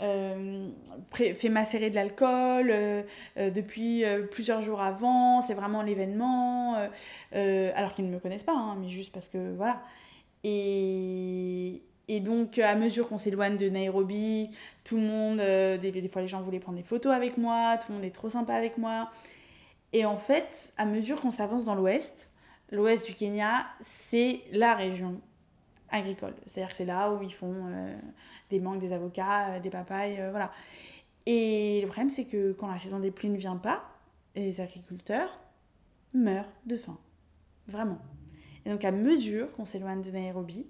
[0.00, 0.68] euh,
[1.12, 3.02] fait macérer de l'alcool euh,
[3.36, 6.74] euh, depuis plusieurs jours avant, c'est vraiment l'événement,
[7.32, 9.80] alors qu'ils ne me connaissent pas, hein, mais juste parce que voilà.
[10.42, 14.50] Et, et donc, à mesure qu'on s'éloigne de Nairobi,
[14.82, 17.92] tout le monde, des, des fois les gens voulaient prendre des photos avec moi, tout
[17.92, 19.08] le monde est trop sympa avec moi.
[19.92, 22.28] Et en fait, à mesure qu'on s'avance dans l'ouest,
[22.72, 25.20] l'ouest du Kenya, c'est la région
[25.90, 26.34] agricole.
[26.46, 27.94] C'est-à-dire que c'est là où ils font euh,
[28.50, 30.50] des mangues, des avocats, euh, des papayes, euh, voilà.
[31.26, 33.84] Et le problème, c'est que quand la saison des pluies ne vient pas,
[34.34, 35.38] les agriculteurs
[36.14, 36.98] meurent de faim.
[37.68, 37.98] Vraiment.
[38.64, 40.66] Et donc, à mesure qu'on s'éloigne de Nairobi,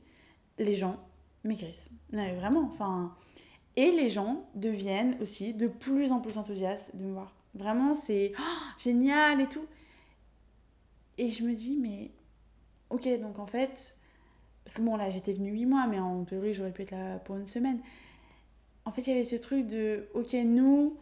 [0.58, 0.96] les gens
[1.44, 1.88] maigrissent.
[2.10, 3.14] Vraiment, enfin...
[3.74, 7.34] Et les gens deviennent aussi de plus en plus enthousiastes de me voir.
[7.54, 8.42] Vraiment, c'est oh,
[8.76, 9.64] génial et tout.
[11.18, 12.10] Et je me dis, mais...
[12.90, 13.96] Ok, donc en fait...
[14.64, 17.18] Parce que bon, là, j'étais venue 8 mois, mais en théorie, j'aurais pu être là
[17.18, 17.80] pour une semaine.
[18.84, 20.96] En fait, il y avait ce truc de, ok, nous,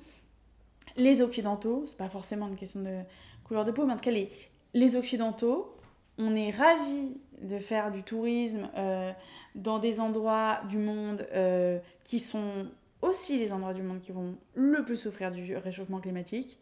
[0.97, 3.01] les Occidentaux, c'est pas forcément une question de
[3.45, 4.31] couleur de peau, mais en tout cas, les,
[4.75, 5.77] les Occidentaux,
[6.19, 9.13] on est ravis de faire du tourisme euh,
[9.55, 12.67] dans des endroits du monde euh, qui sont
[13.03, 16.59] aussi les endroits du monde qui vont le plus souffrir du réchauffement climatique.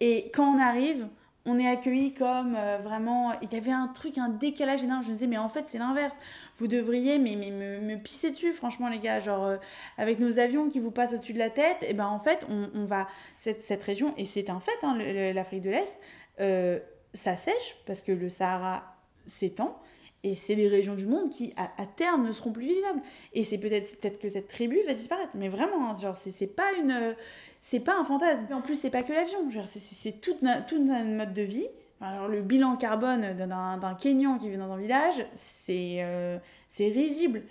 [0.00, 1.06] Et quand on arrive,
[1.50, 3.32] on est accueillis comme euh, vraiment.
[3.42, 5.02] Il y avait un truc, un décalage énorme.
[5.02, 6.16] Je me disais, mais en fait, c'est l'inverse.
[6.56, 9.18] Vous devriez mais, mais me, pisser dessus, franchement, les gars.
[9.18, 9.56] Genre, euh,
[9.98, 12.70] avec nos avions qui vous passent au-dessus de la tête, et ben en fait, on,
[12.74, 13.08] on va.
[13.36, 14.96] Cette, cette, région, et c'est un fait, hein,
[15.32, 15.98] l'Afrique de l'Est,
[16.40, 16.78] euh,
[17.12, 18.84] ça sèche parce que le Sahara
[19.26, 19.80] s'étend.
[20.22, 23.00] Et c'est des régions du monde qui, à, terme, ne seront plus vivables.
[23.32, 25.30] Et c'est peut-être peut, que cette tribu va disparaître.
[25.34, 27.16] Mais vraiment, hein, genre, c'est pas une
[27.62, 28.46] c'est pas un fantasme.
[28.52, 30.34] En plus, c'est pas que l'avion, c'est tout,
[30.66, 31.66] tout notre mode de vie.
[32.00, 36.38] Alors, le bilan carbone d'un Kenyan qui vit dans un village, c'est euh,
[36.78, 37.42] risible.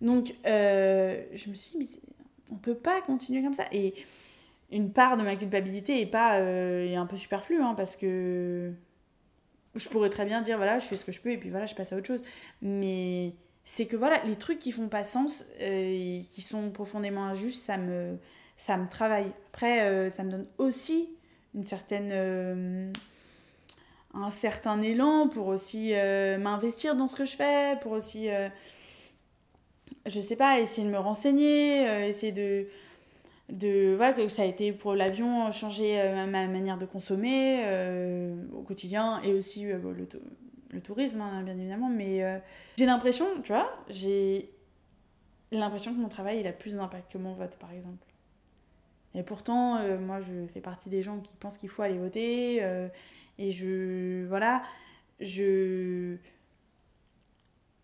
[0.00, 1.86] Donc, euh, je me suis dit, mais
[2.52, 3.64] on peut pas continuer comme ça.
[3.72, 3.94] Et
[4.70, 8.72] une part de ma culpabilité est, pas, euh, est un peu superflue, hein, parce que
[9.74, 11.66] je pourrais très bien dire, voilà, je fais ce que je peux, et puis voilà,
[11.66, 12.22] je passe à autre chose.
[12.62, 17.60] Mais c'est que, voilà, les trucs qui font pas sens, et qui sont profondément injustes,
[17.60, 18.16] ça me
[18.58, 19.32] ça me travaille.
[19.52, 21.08] Après, euh, ça me donne aussi
[21.54, 22.92] une certaine, euh,
[24.12, 28.28] un certain élan pour aussi euh, m'investir dans ce que je fais, pour aussi,
[30.06, 32.66] je sais pas, essayer de me renseigner, essayer de,
[33.48, 35.96] de voilà, que ça a été pour l'avion changer
[36.28, 37.64] ma manière de consommer
[38.52, 39.80] au quotidien et aussi le,
[40.70, 41.88] le, tourisme, hein, bien évidemment.
[41.88, 42.40] Mais
[42.76, 44.50] j'ai l'impression, tu vois, j'ai
[45.52, 48.07] l'impression que mon travail il a plus d'impact que mon vote, par exemple.
[49.14, 52.58] Et pourtant, euh, moi, je fais partie des gens qui pensent qu'il faut aller voter.
[52.62, 52.88] Euh,
[53.38, 54.26] et je.
[54.26, 54.62] Voilà.
[55.20, 56.16] Je.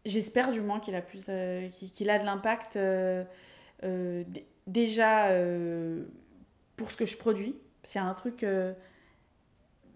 [0.05, 2.79] J'espère du moins qu'il a, plus, euh, qu'il a de l'impact
[4.67, 5.29] déjà
[6.77, 7.57] pour ce que je produis.
[7.85, 8.45] C'est un truc.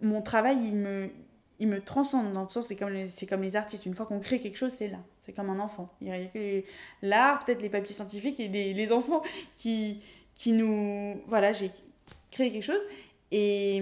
[0.01, 1.11] mon travail, il me,
[1.59, 3.85] il me transcende dans le sens, c'est comme, les, comme les artistes.
[3.85, 4.99] Une fois qu'on crée quelque chose, c'est là.
[5.19, 5.93] C'est comme un enfant.
[6.01, 6.63] Il y a que
[7.03, 9.23] l'art, peut-être les papiers scientifiques et les, les enfants
[9.57, 10.01] qui
[10.39, 11.21] qui nous...
[11.27, 11.71] Voilà, j'ai
[12.31, 12.81] créé quelque chose.
[13.33, 13.77] Et,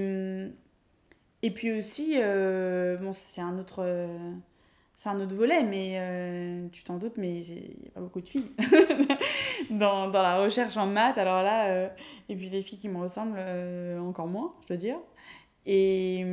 [1.42, 4.08] et puis aussi, euh, bon, c'est un autre...
[4.96, 8.22] c'est un autre volet, mais euh, tu t'en doutes, mais il n'y a pas beaucoup
[8.22, 8.50] de filles
[9.70, 11.18] dans, dans, la recherche en maths.
[11.18, 11.88] Alors là, euh,
[12.30, 13.38] et puis des filles qui me ressemblent
[14.00, 14.96] encore moins, je veux dire.
[15.66, 16.24] Et,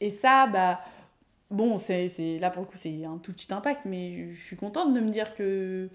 [0.00, 0.80] et ça, bah,
[1.50, 2.08] bon, c'est,
[2.40, 5.10] là pour le coup, c'est un tout petit impact, mais je suis contente de me
[5.10, 5.90] dire que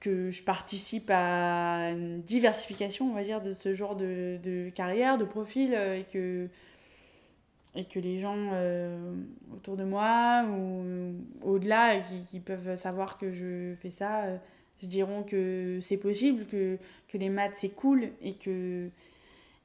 [0.00, 5.18] que je participe à une diversification, on va dire, de ce genre de, de carrière,
[5.18, 6.48] de profil, euh, et que,
[7.74, 9.14] et que les gens euh,
[9.54, 14.38] autour de moi ou au-delà qui, qui, peuvent savoir que je fais ça euh,
[14.78, 18.88] se diront que c'est possible, que, que les maths c'est cool et que,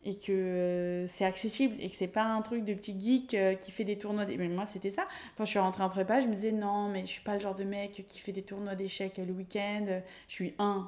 [0.06, 3.56] et que euh, c'est accessible et que c'est pas un truc de petit geek euh,
[3.56, 5.08] qui fait des tournois mais moi c'était ça.
[5.36, 7.40] Quand je suis rentrée en prépa je me disais non mais je suis pas le
[7.40, 10.02] genre de mec qui fait des tournois d'échecs le week-end.
[10.28, 10.88] Je suis un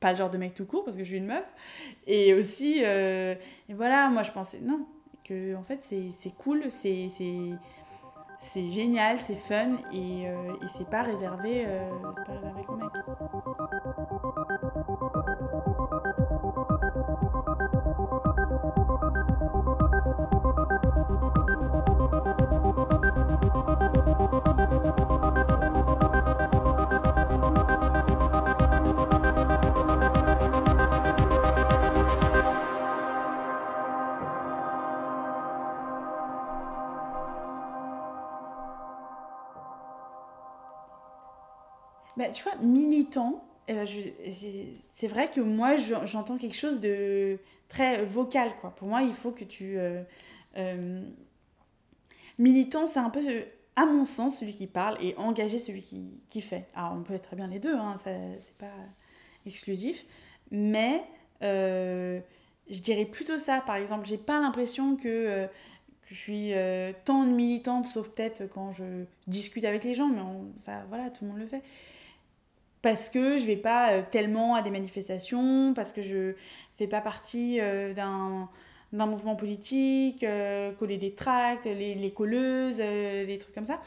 [0.00, 1.44] pas le genre de mec tout court parce que je suis une meuf.
[2.08, 3.36] Et aussi euh,
[3.68, 4.86] et voilà moi je pensais non
[5.24, 7.10] que en fait c'est cool c'est
[8.40, 11.64] c'est génial c'est fun et, et c'est pas réservé
[12.16, 12.32] c'est pas
[42.22, 43.84] Bah, tu vois, militant, ben,
[44.92, 47.36] c'est vrai que moi, j'entends quelque chose de
[47.68, 48.52] très vocal.
[48.60, 48.70] Quoi.
[48.70, 49.76] Pour moi, il faut que tu...
[49.76, 50.04] Euh,
[50.56, 51.02] euh,
[52.38, 53.20] militant, c'est un peu,
[53.74, 56.68] à mon sens, celui qui parle et engagé, celui qui, qui fait.
[56.76, 58.70] Alors, on peut être très bien les deux, hein, c'est pas
[59.44, 60.04] exclusif.
[60.52, 61.02] Mais
[61.42, 62.20] euh,
[62.70, 63.62] je dirais plutôt ça.
[63.66, 65.48] Par exemple, j'ai pas l'impression que
[66.06, 66.52] je suis
[67.04, 70.20] tant militante, sauf peut-être quand je discute avec les gens, mais
[70.58, 71.62] ça, voilà, tout le monde le fait
[72.82, 76.34] parce que je vais pas euh, tellement à des manifestations, parce que je
[76.76, 78.48] fais pas partie euh, d'un
[78.92, 83.80] d'un mouvement politique, euh, coller des tracts, les, les colleuses, les trucs comme ça.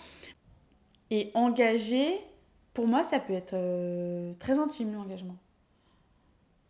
[1.12, 2.20] Et engager,
[2.74, 3.56] pour moi, ça peut être
[4.40, 5.36] très intime, l'engagement.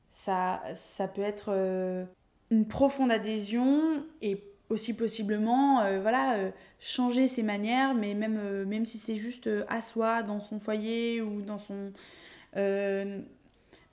[0.09, 2.05] Ça, ça peut être
[2.51, 6.37] une profonde adhésion et aussi possiblement voilà
[6.79, 11.41] changer ses manières mais même même si c'est juste à soi dans son foyer ou
[11.41, 11.91] dans son
[12.55, 13.25] même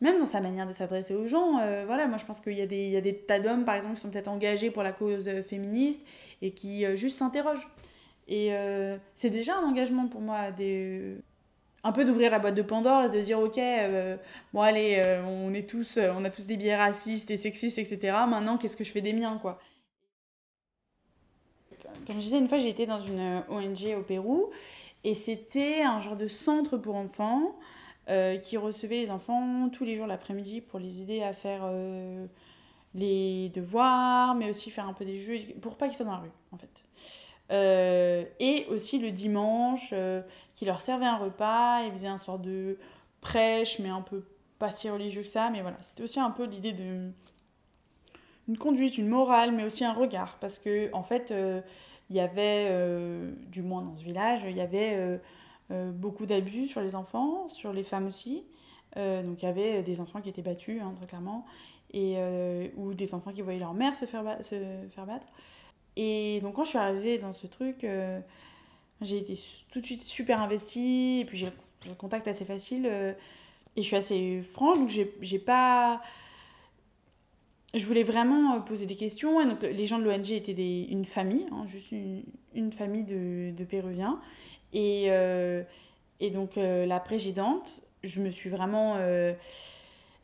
[0.01, 1.57] dans sa manière de s'adresser aux gens
[1.87, 3.75] voilà moi je pense qu'il y a des il y a des tas d'hommes par
[3.75, 6.01] exemple qui sont peut-être engagés pour la cause féministe
[6.41, 7.69] et qui juste s'interrogent.
[8.29, 8.55] Et
[9.15, 11.19] c'est déjà un engagement pour moi des
[11.85, 14.17] un peu d'ouvrir la boîte de Pandore et de dire ok euh,
[14.53, 18.17] bon allez euh, on est tous on a tous des biais racistes et sexistes etc
[18.29, 19.61] maintenant qu'est-ce que je fais des miens quoi?
[22.07, 24.51] Comme je disais, une fois j'ai été dans une ONG au Pérou
[25.05, 27.57] et c'était un genre de centre pour enfants
[28.09, 32.27] euh, qui recevait les enfants tous les jours l'après-midi pour les aider à faire euh,
[32.95, 36.19] les devoirs, mais aussi faire un peu des jeux pour pas qu'ils soient dans la
[36.19, 36.85] rue en fait.
[37.51, 40.23] Euh, et aussi le dimanche, euh,
[40.55, 42.79] qui leur servait un repas, ils faisaient un sort de
[43.21, 44.25] prêche, mais un peu
[44.59, 47.11] pas si religieux que ça, mais voilà, c'était aussi un peu l'idée de
[48.49, 51.61] une conduite, une morale, mais aussi un regard, parce que en fait, euh,
[52.11, 55.19] il y avait, euh, du moins dans ce village, il y avait euh,
[55.71, 58.45] euh, beaucoup d'abus sur les enfants, sur les femmes aussi.
[58.95, 61.47] Donc il y avait des enfants qui étaient battus, hein, très clairement,
[61.95, 62.19] et,
[62.77, 64.55] ou des enfants qui voyaient leur mère se faire, se
[64.91, 65.27] faire battre.
[65.97, 67.87] Et donc quand je suis arrivée dans ce truc,
[69.01, 71.51] j'ai été tout de suite super investie, et puis j'ai
[71.87, 76.03] le contact assez facile, et je suis assez franche, donc j'ai pas...
[77.75, 81.05] Je voulais vraiment euh, poser des questions, donc les gens de l'ONG étaient des, une
[81.05, 82.23] famille, hein, juste une,
[82.55, 84.21] une famille de, de Péruviens,
[84.73, 85.63] et, euh,
[86.21, 88.97] et donc euh, la présidente, je me suis vraiment...
[88.99, 89.33] euh,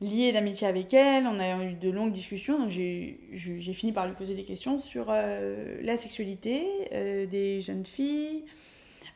[0.01, 4.15] liée d'amitié avec elle, on a eu de longues discussions, donc j'ai fini par lui
[4.15, 8.45] poser des questions sur euh, la sexualité euh, des jeunes filles,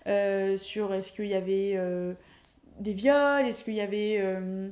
[0.08, 2.14] euh, sur est-ce qu'il y avait euh,
[2.80, 4.70] des viols, est-ce qu'il y avait euh,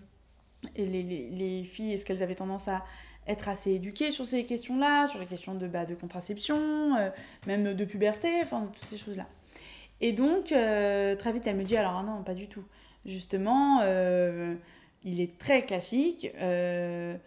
[0.75, 2.83] les, les, les filles, est-ce qu'elles avaient tendance à
[3.27, 7.11] être assez éduquées sur ces questions-là, sur les questions de, bah, de contraception, euh,
[7.47, 9.27] même de puberté, enfin toutes ces choses-là.
[10.01, 12.65] Et donc, euh, très vite, elle me dit alors ah non, pas du tout.
[13.05, 14.55] Justement, euh,
[15.05, 17.21] il est très classique, elle,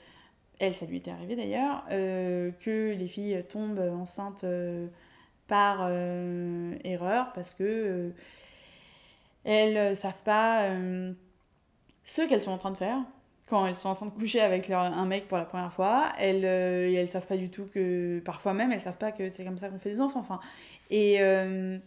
[0.74, 4.46] ça lui était arrivé d'ailleurs, que les filles tombent enceintes
[5.48, 5.90] par
[6.84, 8.12] erreur parce que
[9.46, 10.70] elles savent pas
[12.04, 13.00] ce qu'elles sont en train de faire
[13.54, 16.12] quand elles sont en train de coucher avec un mec pour la première fois.
[16.18, 19.44] Elles, euh, elles savent pas du tout que, parfois même, elles savent pas que c'est
[19.44, 20.22] comme ça qu'on fait des enfants.
[20.22, 20.40] Enfin,
[20.90, 21.78] et, euh,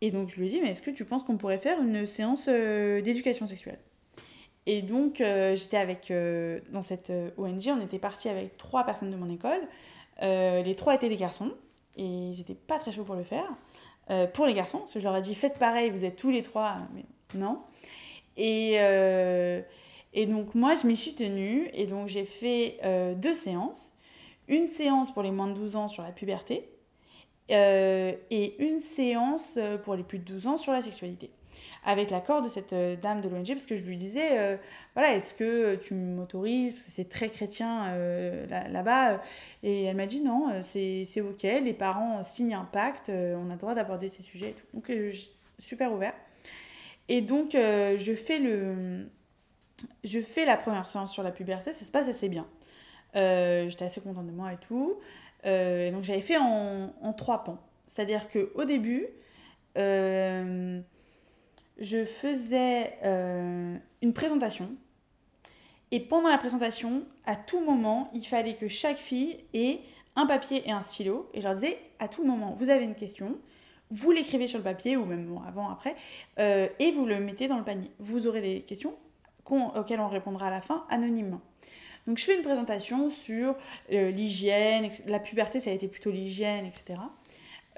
[0.00, 2.06] et donc je lui ai dit, mais est-ce que tu penses qu'on pourrait faire une
[2.06, 3.78] séance euh, d'éducation sexuelle?
[4.64, 6.10] Et donc, euh, j'étais avec,
[6.72, 9.60] dans cette ONG, on était partis avec trois personnes de mon école.
[10.22, 11.52] Les trois étaient des garçons,
[11.98, 13.48] et n'étaient pas très chauds pour le faire.
[14.32, 16.42] Pour les garçons, parce que je leur ai dit, faites pareil, vous êtes tous les
[16.42, 17.60] trois, mais non.
[18.38, 18.78] Et,
[20.14, 23.94] et donc, moi, je m'y suis tenue, et donc j'ai fait euh, deux séances.
[24.48, 26.68] Une séance pour les moins de 12 ans sur la puberté,
[27.50, 31.30] euh, et une séance euh, pour les plus de 12 ans sur la sexualité
[31.84, 34.58] avec l'accord de cette dame de l'ONG, parce que je lui disais,
[34.94, 37.96] voilà, est-ce que tu m'autorises, parce que c'est très chrétien
[38.48, 39.22] là- là-bas,
[39.62, 43.58] et elle m'a dit non, c'est ok, les parents signent un pacte, on a le
[43.58, 44.66] droit d'aborder ces sujets et tout.
[44.74, 44.92] Donc,
[45.58, 46.14] super ouvert.
[47.08, 49.08] Et donc, je, fais le,
[50.04, 52.46] je fais la première séance sur la puberté, ça se passe assez bien.
[53.16, 54.98] Euh, J'étais assez contente de moi et tout.
[55.46, 57.58] Euh, donc, j'avais fait en, trois pans.
[57.86, 59.06] C'est-à-dire qu'au début,
[59.76, 60.80] euh,
[61.78, 62.98] je faisais
[64.02, 64.70] une présentation.
[65.90, 69.80] Et pendant la présentation, à tout moment, il fallait que chaque fille ait
[70.16, 71.30] un papier et un stylo.
[71.32, 73.38] Et je leur disais, à tout moment, vous avez une question,
[73.90, 75.96] vous l'écrivez sur le papier, ou même avant, après,
[76.36, 77.90] et vous le mettez dans le panier.
[77.98, 78.94] Vous aurez des questions
[79.56, 81.40] auxquelles on répondra à la fin anonymement.
[82.08, 83.54] Donc je fais une présentation sur
[83.92, 86.98] euh, l'hygiène, la puberté, ça a été plutôt l'hygiène, etc.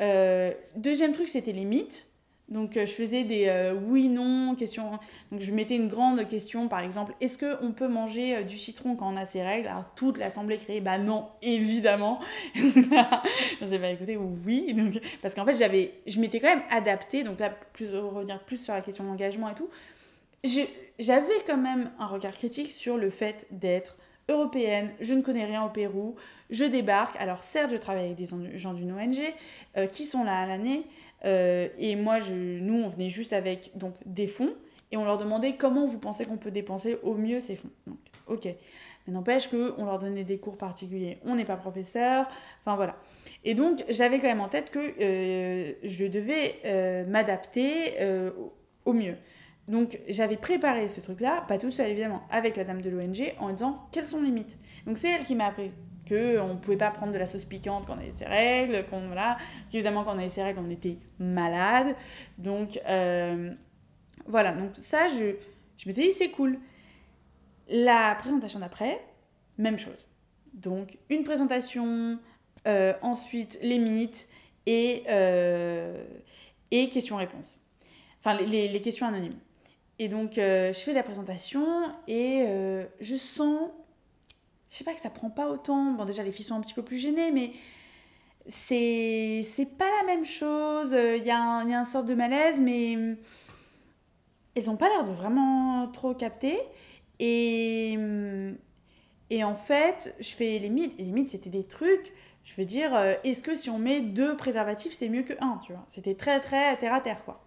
[0.00, 2.06] Euh, deuxième truc, c'était les mythes.
[2.48, 5.00] Donc euh, je faisais des oui, non, questions.
[5.33, 9.12] Donc je mettais une grande question, par exemple, est-ce qu'on peut manger du citron quand
[9.12, 9.66] on a ses règles?
[9.66, 12.20] Alors toute l'assemblée criait, bah non, évidemment.
[12.54, 14.74] je disais, bah écoutez, oui.
[14.74, 18.62] Donc, parce qu'en fait, j'avais, je m'étais quand même adaptée, donc là, plus, revenir plus
[18.62, 19.68] sur la question de l'engagement et tout.
[20.44, 23.96] J'avais quand même un regard critique sur le fait d'être
[24.29, 26.14] européenne, je ne connais rien au Pérou,
[26.50, 27.16] je débarque.
[27.18, 29.18] Alors certes, je travaille avec des en- gens d'une ONG
[29.76, 30.85] euh, qui sont là à l'année,
[31.24, 34.55] euh, et moi, nous, on venait juste avec donc, des fonds,
[34.92, 37.70] et on leur demandait comment vous pensez qu'on peut dépenser au mieux ces fonds.
[37.87, 37.98] Donc,
[38.29, 38.44] ok.
[39.07, 41.18] Mais n'empêche qu'on leur donnait des cours particuliers.
[41.24, 42.26] On n'est pas professeur,
[42.61, 42.96] enfin voilà.
[43.44, 47.95] Et donc, j'avais quand même en tête que euh, je devais m'adapter
[48.84, 49.16] au mieux.
[49.71, 53.51] Donc, j'avais préparé ce truc-là, pas toute seule évidemment, avec la dame de l'ONG, en
[53.51, 54.59] disant quelles sont les limites?
[54.85, 55.71] Donc, c'est elle qui m'a appris
[56.09, 59.07] qu'on ne pouvait pas prendre de la sauce piquante quand on avait ses règles, qu'on
[59.07, 59.39] voilà,
[59.71, 61.95] qu'évidemment quand on avait ses règles, on était malade.
[62.37, 63.55] Donc, euh,
[64.27, 65.37] voilà, donc ça, je,
[65.79, 66.59] je m'étais dit, c'est cool.
[67.68, 69.01] La présentation d'après,
[69.57, 70.09] même chose.
[70.53, 72.18] Donc, une présentation,
[72.66, 74.29] euh, ensuite les mythes
[74.66, 76.05] et, euh,
[76.73, 77.57] et questions-réponses.
[78.18, 79.31] Enfin, les questions anonymes.
[80.01, 81.64] Et donc, euh, je fais la présentation
[82.09, 83.70] et euh, je sens,
[84.70, 85.92] je sais pas que ça prend pas autant.
[85.92, 87.53] Bon, déjà, les filles sont un petit peu plus gênées, mais
[88.46, 89.44] c'est
[89.78, 90.92] pas la même chose.
[90.92, 92.96] Il y, a un- y a un sorte de malaise, mais
[94.55, 96.59] elles ont pas l'air de vraiment trop capter.
[97.18, 97.96] Et,
[99.30, 100.94] et en fait, je fais les mythes.
[100.98, 102.12] Les mythes, c'était des trucs.
[102.44, 105.59] Je veux dire, euh, est-ce que si on met deux préservatifs, c'est mieux que un,
[105.64, 105.84] tu vois?
[105.88, 107.44] C'était très, très terre à terre, quoi.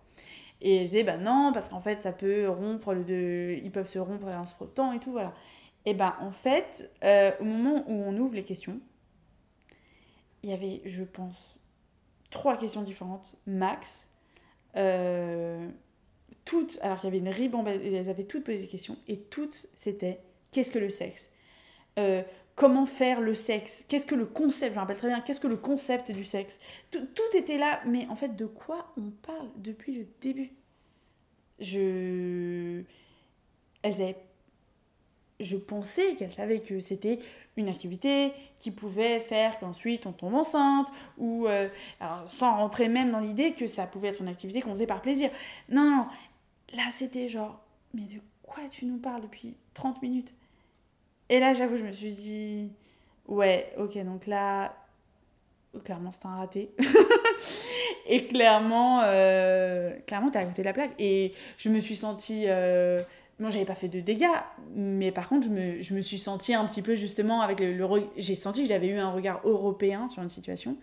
[0.66, 3.60] Et je disais, bah non, parce qu'en fait, ça peut rompre le de...
[3.62, 5.34] Ils peuvent se rompre en se frottant et tout, voilà.
[5.86, 8.80] Et ben, en fait, euh, au moment où on ouvre les questions,
[10.42, 11.58] il y avait, je pense,
[12.30, 14.08] trois questions différentes, max.
[14.78, 15.70] Euh,
[16.46, 19.68] toutes, alors qu'il y avait une ribambelle, elles avaient toutes posé des questions, et toutes,
[19.76, 21.30] c'était qu'est-ce que le sexe?
[22.00, 22.24] Euh,
[22.56, 25.48] Comment faire le sexe Qu'est-ce que le concept Je me rappelle très bien, qu'est-ce que
[25.48, 26.60] le concept du sexe
[26.92, 30.52] tout, était là, mais en fait, de quoi on parle depuis le début?
[31.60, 32.84] Je.
[33.82, 34.18] Elles avaient.
[35.40, 37.20] Je pensais qu'elles savaient que c'était
[37.58, 40.88] une activité qui pouvait faire qu'ensuite on tombe enceinte,
[41.18, 44.72] ou euh, alors, sans rentrer même dans l'idée que ça pouvait être une activité qu'on
[44.72, 45.32] faisait par plaisir.
[45.70, 46.08] Non, non,
[46.74, 47.60] là c'était genre,
[47.96, 50.34] mais de quoi tu nous parles depuis 30 minutes?
[51.30, 52.72] Et là j'avoue, je me suis dit,
[53.28, 54.76] ouais, ok, donc là,
[55.84, 56.72] clairement c'était un raté.
[58.06, 60.94] Et clairement, euh, clairement t'es à côté de la plaque.
[61.00, 62.46] Et je me suis sentie...
[62.48, 63.02] Euh,
[63.40, 64.28] moi, j'avais pas fait de dégâts,
[64.76, 67.76] mais par contre, je me, je me suis sentie un petit peu justement avec le.
[68.16, 70.78] J'ai senti que j'avais eu un regard européen sur une situation.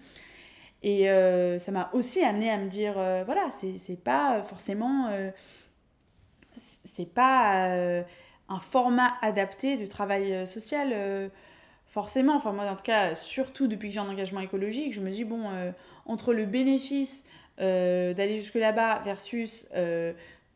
[0.82, 5.10] Et euh, ça m'a aussi amené à me dire euh, voilà, c'est c'est pas forcément.
[6.84, 8.02] c'est pas
[8.50, 11.28] un format adapté de travail euh, social, euh,
[11.86, 12.36] forcément.
[12.36, 15.24] Enfin, moi, en tout cas, surtout depuis que j'ai un engagement écologique, je me dis
[15.24, 15.72] bon, euh,
[16.06, 17.24] entre le bénéfice
[17.58, 19.66] d'aller jusque là-bas versus.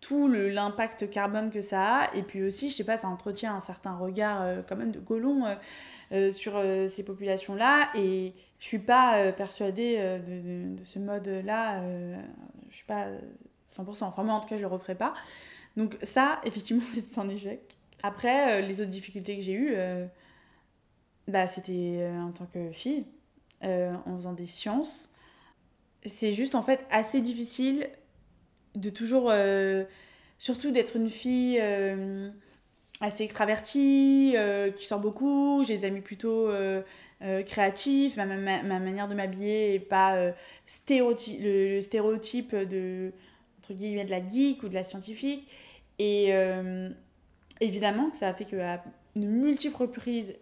[0.01, 3.61] tout l'impact carbone que ça a et puis aussi je sais pas ça entretient un
[3.61, 5.01] certain regard quand même de
[6.13, 11.83] euh, sur ces populations là et je suis pas persuadée de, de- ce mode là
[12.71, 13.09] je suis pas
[13.69, 15.15] 100% enfin moi en tout cas je le referai pas
[15.77, 20.07] donc ça effectivement c'était un échec après euh, les autres difficultés que j'ai eues euh,
[21.27, 23.07] bah c'était euh, en tant que fille
[23.63, 25.09] en faisant des sciences.
[26.05, 27.89] C'est juste en fait assez difficile
[28.75, 29.33] de toujours
[30.39, 31.59] surtout d'être une fille
[33.01, 34.35] assez extravertie
[34.77, 36.51] qui sort beaucoup j'ai des amis plutôt
[37.47, 38.17] créatifs.
[38.17, 40.33] Ma, ma, ma manière de m'habiller est pas euh,
[40.69, 43.13] stéréoty- le, le stéréotype de
[43.61, 45.49] entre guillemets de la geek ou de la scientifique.
[45.99, 46.35] Et
[47.65, 48.83] évidemment que ça a fait que à
[49.17, 50.35] de multiples reprises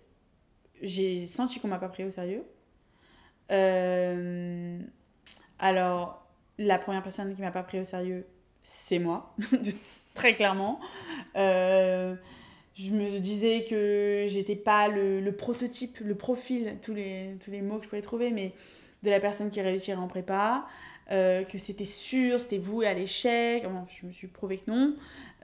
[0.83, 2.45] j'ai senti qu'on m'a pas pris au sérieux
[3.51, 4.79] Euh,
[5.59, 6.27] alors
[6.59, 8.27] la première personne qui m'a pas pris au sérieux,
[8.63, 9.35] c'est moi,
[10.15, 10.81] très clairement.
[11.37, 12.15] Euh,
[12.75, 17.79] je me disais que j'étais pas le, prototype, le profil, tous les, tous les mots
[17.79, 18.53] que je pouvais trouver, mais
[19.03, 20.67] de la personne qui réussirait en prépa,
[21.11, 23.65] euh, que c'était sûr, c'était voué à l'échec.
[23.89, 24.95] Je me suis prouvé que non.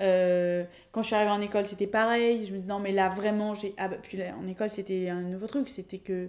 [0.01, 2.47] Euh, quand je suis arrivée en école, c'était pareil.
[2.47, 3.75] Je me dis non, mais là vraiment, j'ai.
[3.79, 6.29] Ah bah, puis là, en école, c'était un nouveau truc, c'était que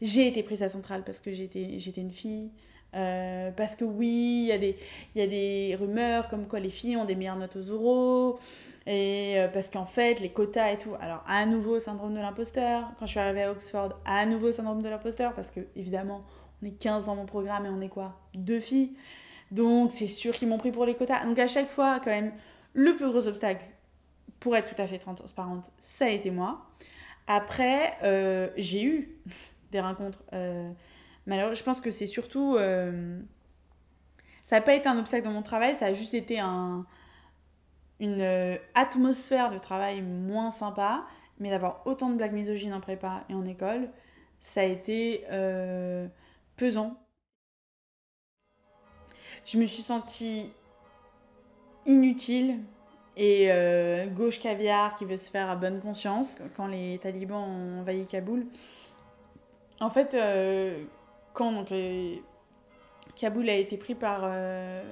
[0.00, 2.50] j'ai été prise à centrale parce que j'étais une fille.
[2.94, 4.76] Euh, parce que oui, il y, a des-
[5.14, 8.38] y a des rumeurs comme quoi les filles ont des meilleures notes aux oraux.
[8.86, 10.94] Et euh, parce qu'en fait, les quotas et tout.
[11.00, 12.90] Alors, à nouveau, syndrome de l'imposteur.
[12.98, 15.34] Quand je suis arrivée à Oxford, à nouveau, syndrome de l'imposteur.
[15.34, 16.24] Parce que, évidemment,
[16.62, 18.14] on est 15 dans mon programme et on est quoi?
[18.34, 18.94] Deux filles.
[19.50, 21.24] Donc, c'est sûr qu'ils m'ont pris pour les quotas.
[21.26, 22.32] Donc, à chaque fois, quand même,
[22.74, 23.64] le plus gros obstacle,
[24.40, 26.66] pour être tout à fait transparente, ça a été moi.
[27.26, 29.18] Après, euh, j'ai eu
[29.72, 30.22] des rencontres.
[30.32, 30.70] Euh,
[31.26, 31.58] malheureuses.
[31.58, 32.56] je pense que c'est surtout.
[32.56, 33.20] euh,
[34.44, 36.86] ça n'a pas été un obstacle dans mon travail, ça a juste été un,
[38.00, 41.04] une euh, atmosphère de travail moins sympa.
[41.40, 43.90] Mais d'avoir autant de blagues misogynes en prépa et en école,
[44.40, 45.24] ça a été
[46.56, 46.98] pesant.
[49.44, 50.50] Je me suis sentie
[51.88, 52.58] inutile
[53.16, 57.80] et euh, gauche caviar qui veut se faire à bonne conscience quand les talibans ont
[57.80, 58.46] envahi Kaboul.
[59.80, 60.84] En fait, euh,
[61.32, 61.64] quand
[63.16, 64.82] Kaboul a été pris par, euh,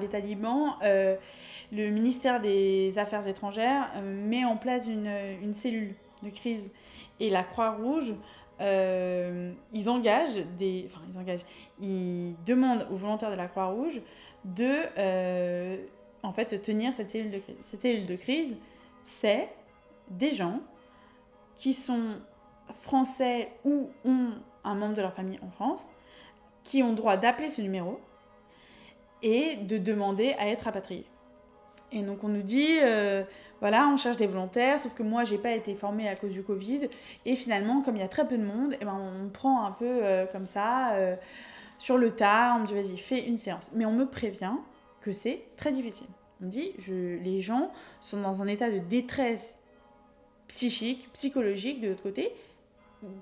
[0.00, 5.94] les talibans, le ministère des Affaires étrangères met en place une, cellule
[6.24, 6.68] de crise.
[7.20, 8.14] Et la Croix-Rouge,
[8.60, 10.86] ils engagent des.
[10.86, 11.44] Enfin, ils engagent.
[11.80, 14.00] Ils demandent aux volontaires de la Croix-Rouge
[14.44, 15.76] de euh,
[16.22, 17.56] en fait tenir cette cellule de crise.
[17.62, 18.56] Cette cellule de crise,
[19.02, 19.48] c'est
[20.08, 20.60] des gens
[21.54, 22.16] qui sont
[22.74, 24.30] français ou ont
[24.64, 25.88] un membre de leur famille en France,
[26.62, 28.00] qui ont droit d'appeler ce numéro
[29.22, 31.06] et de demander à être rapatriés.
[31.92, 33.24] Et donc on nous dit, euh,
[33.60, 36.42] voilà, on cherche des volontaires, sauf que moi j'ai pas été formée à cause du
[36.42, 36.88] Covid.
[37.24, 39.72] Et finalement, comme il y a très peu de monde, eh ben, on prend un
[39.72, 40.92] peu euh, comme ça,
[41.80, 43.70] sur le tas, on me dit vas-y, fais une séance.
[43.74, 44.52] Mais on me prévient
[45.00, 46.06] que c'est très difficile.
[46.42, 49.58] On dit, les gens sont dans un état de détresse
[50.46, 52.32] psychique, psychologique de l'autre côté,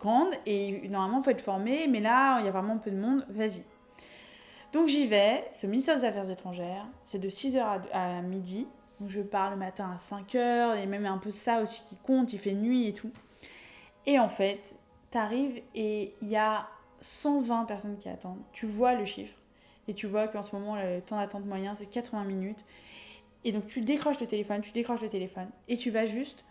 [0.00, 2.96] grande, et normalement il faut être formé, mais là il y a vraiment peu de
[2.96, 3.62] monde, vas-y.
[4.72, 8.66] Donc j'y vais, c'est au ministère des Affaires étrangères, c'est de 6h à, à midi.
[8.98, 12.32] Donc je pars le matin à 5h, et même un peu ça aussi qui compte,
[12.32, 13.12] il fait nuit et tout.
[14.04, 14.74] Et en fait,
[15.10, 16.66] t'arrives et il y a
[17.00, 18.42] 120 personnes qui attendent.
[18.52, 19.34] Tu vois le chiffre,
[19.88, 22.64] et tu vois qu'en ce moment, le temps d'attente moyen, c'est 80 minutes.
[23.44, 26.44] Et donc tu décroches le téléphone, tu décroches le téléphone, et tu vas juste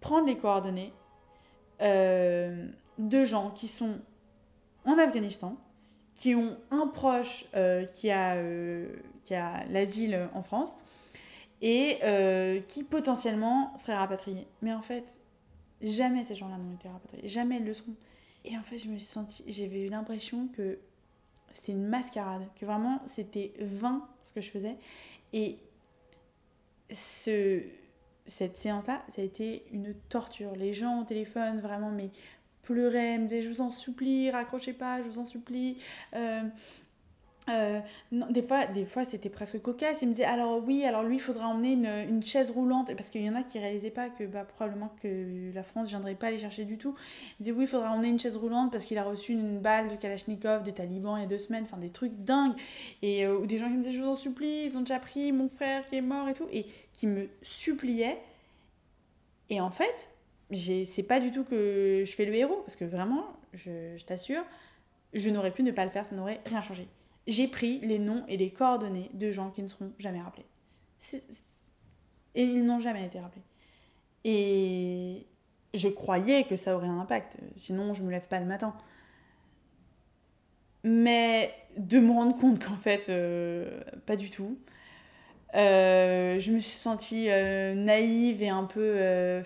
[0.00, 0.92] prendre les coordonnées
[1.80, 2.66] euh,
[2.98, 3.98] de gens qui sont
[4.84, 5.56] en Afghanistan,
[6.16, 8.88] qui ont un proche euh, qui a, euh,
[9.30, 10.78] a l'asile en France
[11.60, 11.98] et
[12.68, 14.46] qui potentiellement serait rapatrié.
[14.62, 15.18] Mais en fait,
[15.82, 17.94] jamais ces gens-là n'ont été rapatriés, jamais ils le seront.
[18.48, 20.78] Et en fait, je me suis sentie, j'avais eu l'impression que
[21.52, 24.76] c'était une mascarade, que vraiment c'était vain ce que je faisais.
[25.34, 25.58] Et
[26.90, 27.62] ce,
[28.26, 30.56] cette séance-là, ça a été une torture.
[30.56, 32.10] Les gens au téléphone, vraiment, mais
[32.62, 35.76] pleuraient, me disaient Je vous en supplie, raccrochez pas, je vous en supplie.
[36.14, 36.42] Euh,
[37.50, 37.80] euh,
[38.12, 40.02] non, des fois, des fois c'était presque cocasse.
[40.02, 43.10] Il me disait alors oui, alors lui, il faudra emmener une, une chaise roulante parce
[43.10, 46.30] qu'il y en a qui réalisaient pas que bah, probablement que la France viendrait pas
[46.30, 46.94] les chercher du tout.
[47.38, 49.88] Il disait oui, il faudra emmener une chaise roulante parce qu'il a reçu une balle
[49.88, 52.54] de Kalachnikov des talibans il y a deux semaines, enfin des trucs dingues.
[53.02, 55.32] Et euh, des gens qui me disaient je vous en supplie, ils ont déjà pris
[55.32, 58.18] mon frère qui est mort et tout, et qui me suppliaient.
[59.50, 60.10] Et en fait,
[60.52, 63.24] c'est pas du tout que je fais le héros parce que vraiment,
[63.54, 64.44] je t'assure,
[65.14, 66.86] je n'aurais pu ne pas le faire, ça n'aurait rien changé
[67.28, 70.46] j'ai pris les noms et les coordonnées de gens qui ne seront jamais rappelés.
[72.34, 73.44] Et ils n'ont jamais été rappelés.
[74.24, 75.26] Et
[75.74, 78.74] je croyais que ça aurait un impact, sinon je me lève pas le matin.
[80.84, 84.58] Mais de me rendre compte qu'en fait, euh, pas du tout.
[85.54, 89.42] Euh, je me suis sentie euh, naïve et un peu...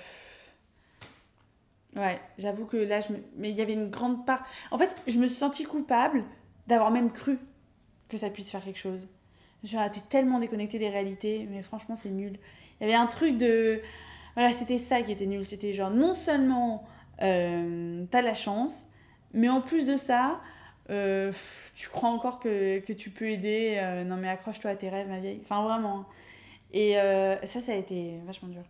[1.97, 3.19] Ouais, j'avoue que là, je me...
[3.37, 4.47] mais il y avait une grande part...
[4.71, 6.25] En fait, je me suis sentie coupable
[6.69, 7.39] d'avoir même cru
[8.13, 9.09] que ça puisse faire quelque chose.
[9.65, 12.39] Dit, ah, tellement déconnecté des réalités, mais franchement, c'est nul.
[12.81, 13.81] Il y avait un truc de.
[14.35, 15.45] Voilà, c'était ça qui était nul.
[15.45, 16.85] C'était genre, non seulement
[17.23, 18.87] euh, t'as la chance,
[19.33, 20.41] mais en plus de ça,
[20.91, 21.33] euh,
[21.75, 23.77] tu crois encore que, que tu peux aider.
[23.79, 25.41] euh, non, mais accroche-toi à tes rêves, ma vieille.
[25.45, 26.01] Enfin, vraiment.
[26.01, 26.07] hein.
[26.73, 28.63] Et euh, ça, ça a été vachement dur.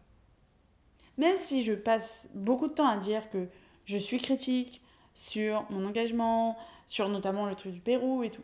[1.18, 3.48] Même si je passe beaucoup de temps à dire que
[3.86, 4.82] je suis critique
[5.14, 8.42] sur mon engagement, sur notamment le truc du Pérou et tout.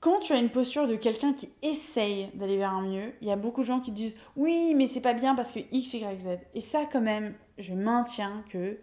[0.00, 3.30] Quand tu as une posture de quelqu'un qui essaye d'aller vers un mieux, il y
[3.30, 6.20] a beaucoup de gens qui disent oui, mais c'est pas bien parce que X, Y,
[6.20, 6.28] Z.
[6.54, 8.78] Et ça, quand même, je maintiens que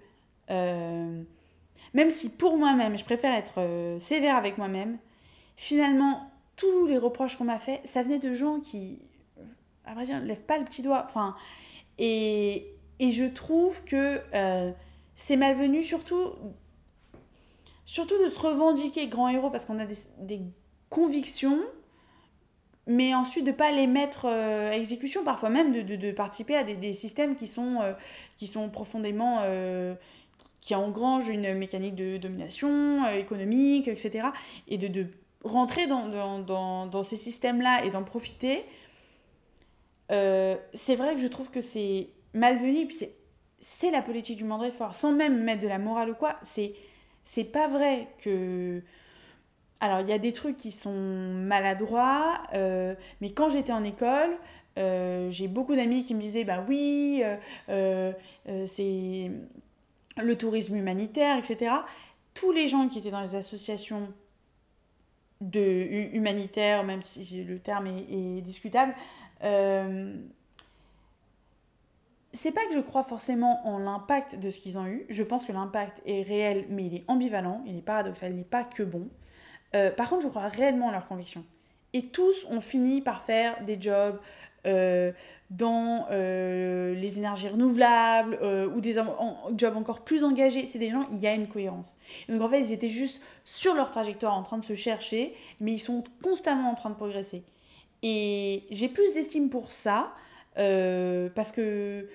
[0.51, 1.23] euh,
[1.93, 4.97] même si pour moi-même, je préfère être euh, sévère avec moi-même,
[5.55, 8.99] finalement, tous les reproches qu'on m'a fait, ça venait de gens qui,
[9.85, 11.03] à vrai dire, ne lèvent pas le petit doigt.
[11.07, 11.35] Enfin,
[11.97, 14.71] et, et je trouve que euh,
[15.15, 16.33] c'est malvenu, surtout,
[17.85, 20.41] surtout de se revendiquer grand héros parce qu'on a des, des
[20.89, 21.59] convictions,
[22.87, 26.55] mais ensuite de ne pas les mettre euh, à exécution, parfois même de, de, participer
[26.55, 27.93] à des, des systèmes qui sont, euh,
[28.37, 29.39] qui sont profondément...
[29.43, 29.95] euh,
[30.59, 34.27] qui engrangent une mécanique de domination économique, etc.
[34.67, 35.07] Et de, de
[35.45, 38.65] rentrer dans, dans, dans, ces systèmes-là et d'en profiter,
[40.09, 42.97] c'est vrai que je trouve que c'est malvenu, puis
[43.61, 46.73] c'est, la politique du mandre fort, sans même mettre de la morale ou quoi, c'est,
[47.23, 48.81] c'est pas vrai que...
[49.79, 54.31] Alors, il y a des trucs qui sont maladroits, euh, mais quand j'étais en école,
[54.79, 57.23] euh, j'ai beaucoup d'amis qui me disaient, bah oui,
[57.69, 58.11] euh,
[58.67, 59.31] c'est
[60.17, 61.75] le tourisme humanitaire, etc.
[62.33, 64.11] Tous les gens qui étaient dans les associations
[65.41, 68.95] de, hu- humanitaires, même si le terme est, est discutable,
[72.33, 75.05] c'est pas que je crois forcément en l'impact de ce qu'ils ont eu.
[75.09, 78.43] Je pense que l'impact est réel, mais il est ambivalent, il est paradoxal, il n'est
[78.43, 79.07] pas que bon.
[79.75, 81.43] Euh, par contre, je crois réellement en leurs convictions.
[81.93, 84.19] Et tous ont fini par faire des jobs
[84.65, 85.11] euh,
[85.49, 88.37] dans euh, les énergies renouvelables
[88.75, 88.95] ou des
[89.55, 90.67] jobs encore plus engagés.
[90.67, 91.97] C'est des gens, il y a une cohérence.
[92.27, 95.73] Donc en fait, ils étaient juste sur leur trajectoire en train de se chercher, mais
[95.73, 97.43] ils sont constamment en train de progresser.
[98.03, 100.13] Et j'ai plus d'estime pour ça,
[100.55, 102.07] parce que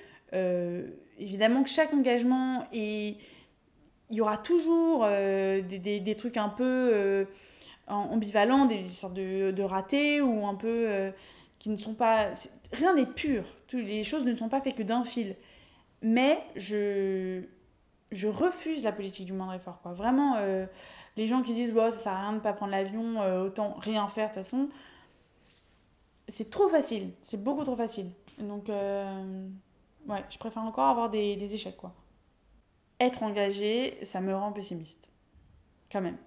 [1.19, 3.17] évidemment que chaque engagement est...
[4.13, 7.25] Il y aura toujours euh, des, trucs un peu euh,
[7.89, 10.87] am- ambivalents, des sortes de, ratés ou un peu...
[10.89, 11.11] euh,
[11.59, 12.31] qui ne sont pas.
[12.73, 13.45] Rien n'est pur.
[13.73, 15.37] Les choses ne sont pas faites que d'un fil.
[16.03, 17.43] Mais je,
[18.11, 19.81] je refuse la politique du moindre effort.
[19.83, 19.93] Quoi.
[19.93, 20.37] Vraiment,
[21.17, 24.09] les gens qui disent bon, ça sert à rien de pas prendre l'avion, autant rien
[24.09, 24.69] faire de toute façon.
[26.29, 27.11] C'est trop facile.
[27.23, 28.11] C'est beaucoup trop facile.
[28.39, 29.47] Donc, euh,
[30.09, 31.77] ouais, je préfère encore avoir des, des échecs.
[31.77, 31.93] quoi.
[33.01, 35.09] Être engagé, ça me rend pessimiste.
[35.91, 36.19] Quand même.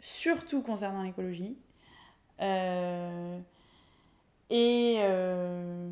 [0.00, 1.56] Surtout concernant l'écologie.
[2.40, 3.38] Euh,
[4.50, 5.90] et euh,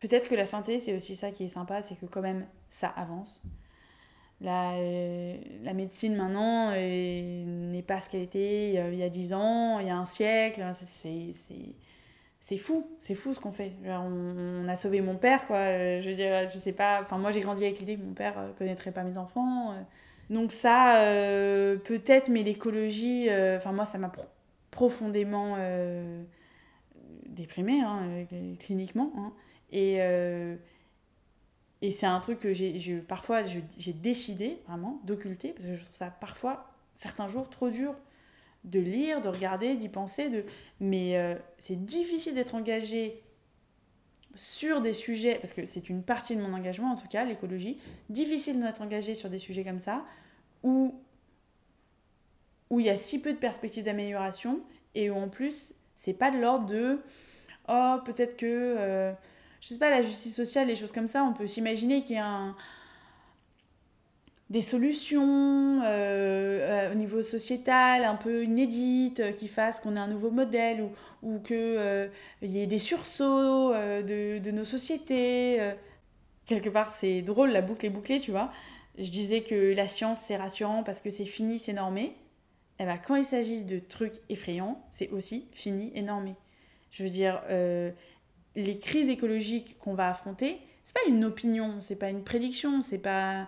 [0.00, 2.88] peut-être que la santé, c'est aussi ça qui est sympa, c'est que quand même, ça
[2.88, 3.42] avance.
[4.40, 9.78] La, euh, la médecine maintenant n'est pas ce qu'elle était il y a- 10 ans,
[9.78, 10.68] il y a un siècle.
[10.74, 11.32] C'est-
[12.52, 13.72] C'est fou, c'est fou ce qu'on fait.
[13.86, 15.56] On, a sauvé mon père, quoi.
[15.56, 17.00] Euh, Je veux dire, je sais pas.
[17.00, 19.72] Enfin, moi, j'ai grandi avec l'idée que mon père euh, connaîtrait pas mes enfants.
[19.72, 19.80] euh.
[20.28, 20.96] Donc, ça,
[21.86, 24.26] peut-être, mais l'écologie, enfin, moi, ça m'a pro-
[24.70, 25.56] profondément
[27.26, 28.26] déprimée, hein,
[28.58, 29.10] cliniquement.
[29.16, 29.32] hein.
[29.72, 29.96] Et,
[31.80, 35.96] et c'est un truc que j'ai, parfois j'ai décidé vraiment d'occulter parce que je trouve
[35.96, 37.94] ça parfois, certains jours, trop dur
[38.64, 40.28] de lire, de regarder, d'y penser.
[40.28, 40.44] De...
[40.80, 43.22] Mais euh, c'est difficile d'être engagé
[44.34, 47.78] sur des sujets, parce que c'est une partie de mon engagement en tout cas, l'écologie,
[48.08, 50.04] difficile d'être engagé sur des sujets comme ça
[50.62, 50.94] où
[52.70, 54.60] où il y a si peu de perspectives d'amélioration
[54.94, 57.00] et où en plus c'est pas de l'ordre de
[57.68, 58.46] oh peut-être que
[58.78, 59.12] euh,
[59.60, 62.18] je sais pas la justice sociale les choses comme ça on peut s'imaginer qu'il y
[62.18, 62.56] a un-
[64.52, 69.98] des solutions euh, euh, au niveau sociétal un peu inédites euh, qui fassent qu'on ait
[69.98, 70.90] un nouveau modèle ou,
[71.22, 72.08] ou que euh,
[72.42, 75.58] il y ait des sursauts de, de nos sociétés
[76.44, 78.52] quelque part c'est drôle la boucle est bouclée tu vois.
[78.98, 82.14] Je disais que la science c'est rassurant parce que c'est fini c'est normé.
[82.78, 86.34] Eh ben, quand il s'agit de trucs effrayants, c'est aussi fini et normé.
[86.90, 92.10] Je veux dire, les crises écologiques qu'on va affronter, c'est pas une opinion, c'est pas
[92.10, 93.46] une prédiction, c'est pas,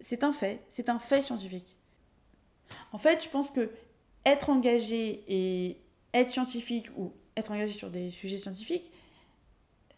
[0.00, 1.76] c'est un fait, c'est un fait scientifique.
[2.92, 3.70] En fait, je pense que
[4.24, 5.80] être engagé et
[6.14, 8.90] être scientifique ou être engagé sur des sujets scientifiques,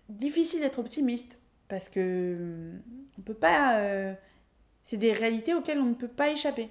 [0.08, 1.38] difficile d'être optimiste
[1.68, 2.82] parce que hum,
[3.18, 4.14] on peut pas, euh,
[4.84, 6.68] c'est des réalités auxquelles on ne peut pas échapper.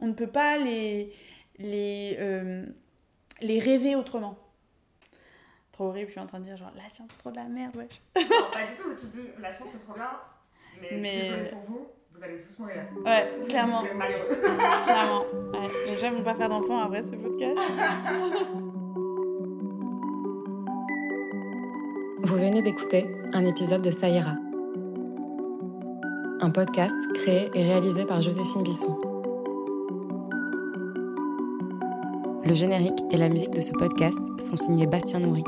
[0.00, 1.12] On ne peut pas les,
[1.58, 2.66] les, euh,
[3.40, 4.38] les rêver autrement.
[5.72, 7.44] Trop horrible, je suis en train de dire genre la science c'est trop de la
[7.44, 8.00] merde, wesh.
[8.16, 8.94] Non, pas du tout.
[8.98, 10.10] Tu dis la chance c'est trop bien,
[10.80, 12.82] mais, Mais- désolé pour vous, vous allez tous mourir.
[13.04, 14.28] Ouais, clairement, Vous serez malheureux.
[14.84, 15.24] clairement.
[15.52, 17.58] Ouais, les gens vont pas faire d'enfants après ce podcast.
[22.24, 24.36] Vous venez d'écouter un épisode de Saïra,
[26.40, 28.96] un podcast créé et réalisé par Joséphine Bisson.
[32.44, 35.42] Le générique et la musique de ce podcast sont signés Bastien Nourri.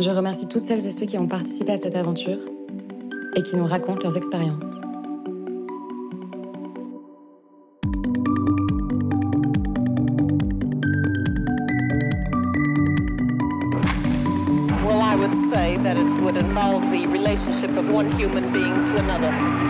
[0.00, 2.38] Je remercie toutes celles et ceux qui ont participé à cette aventure
[3.34, 4.78] et qui nous racontent leurs expériences.
[14.84, 18.96] Well, I would say that it would involve the relationship of one human being to
[18.98, 19.61] another.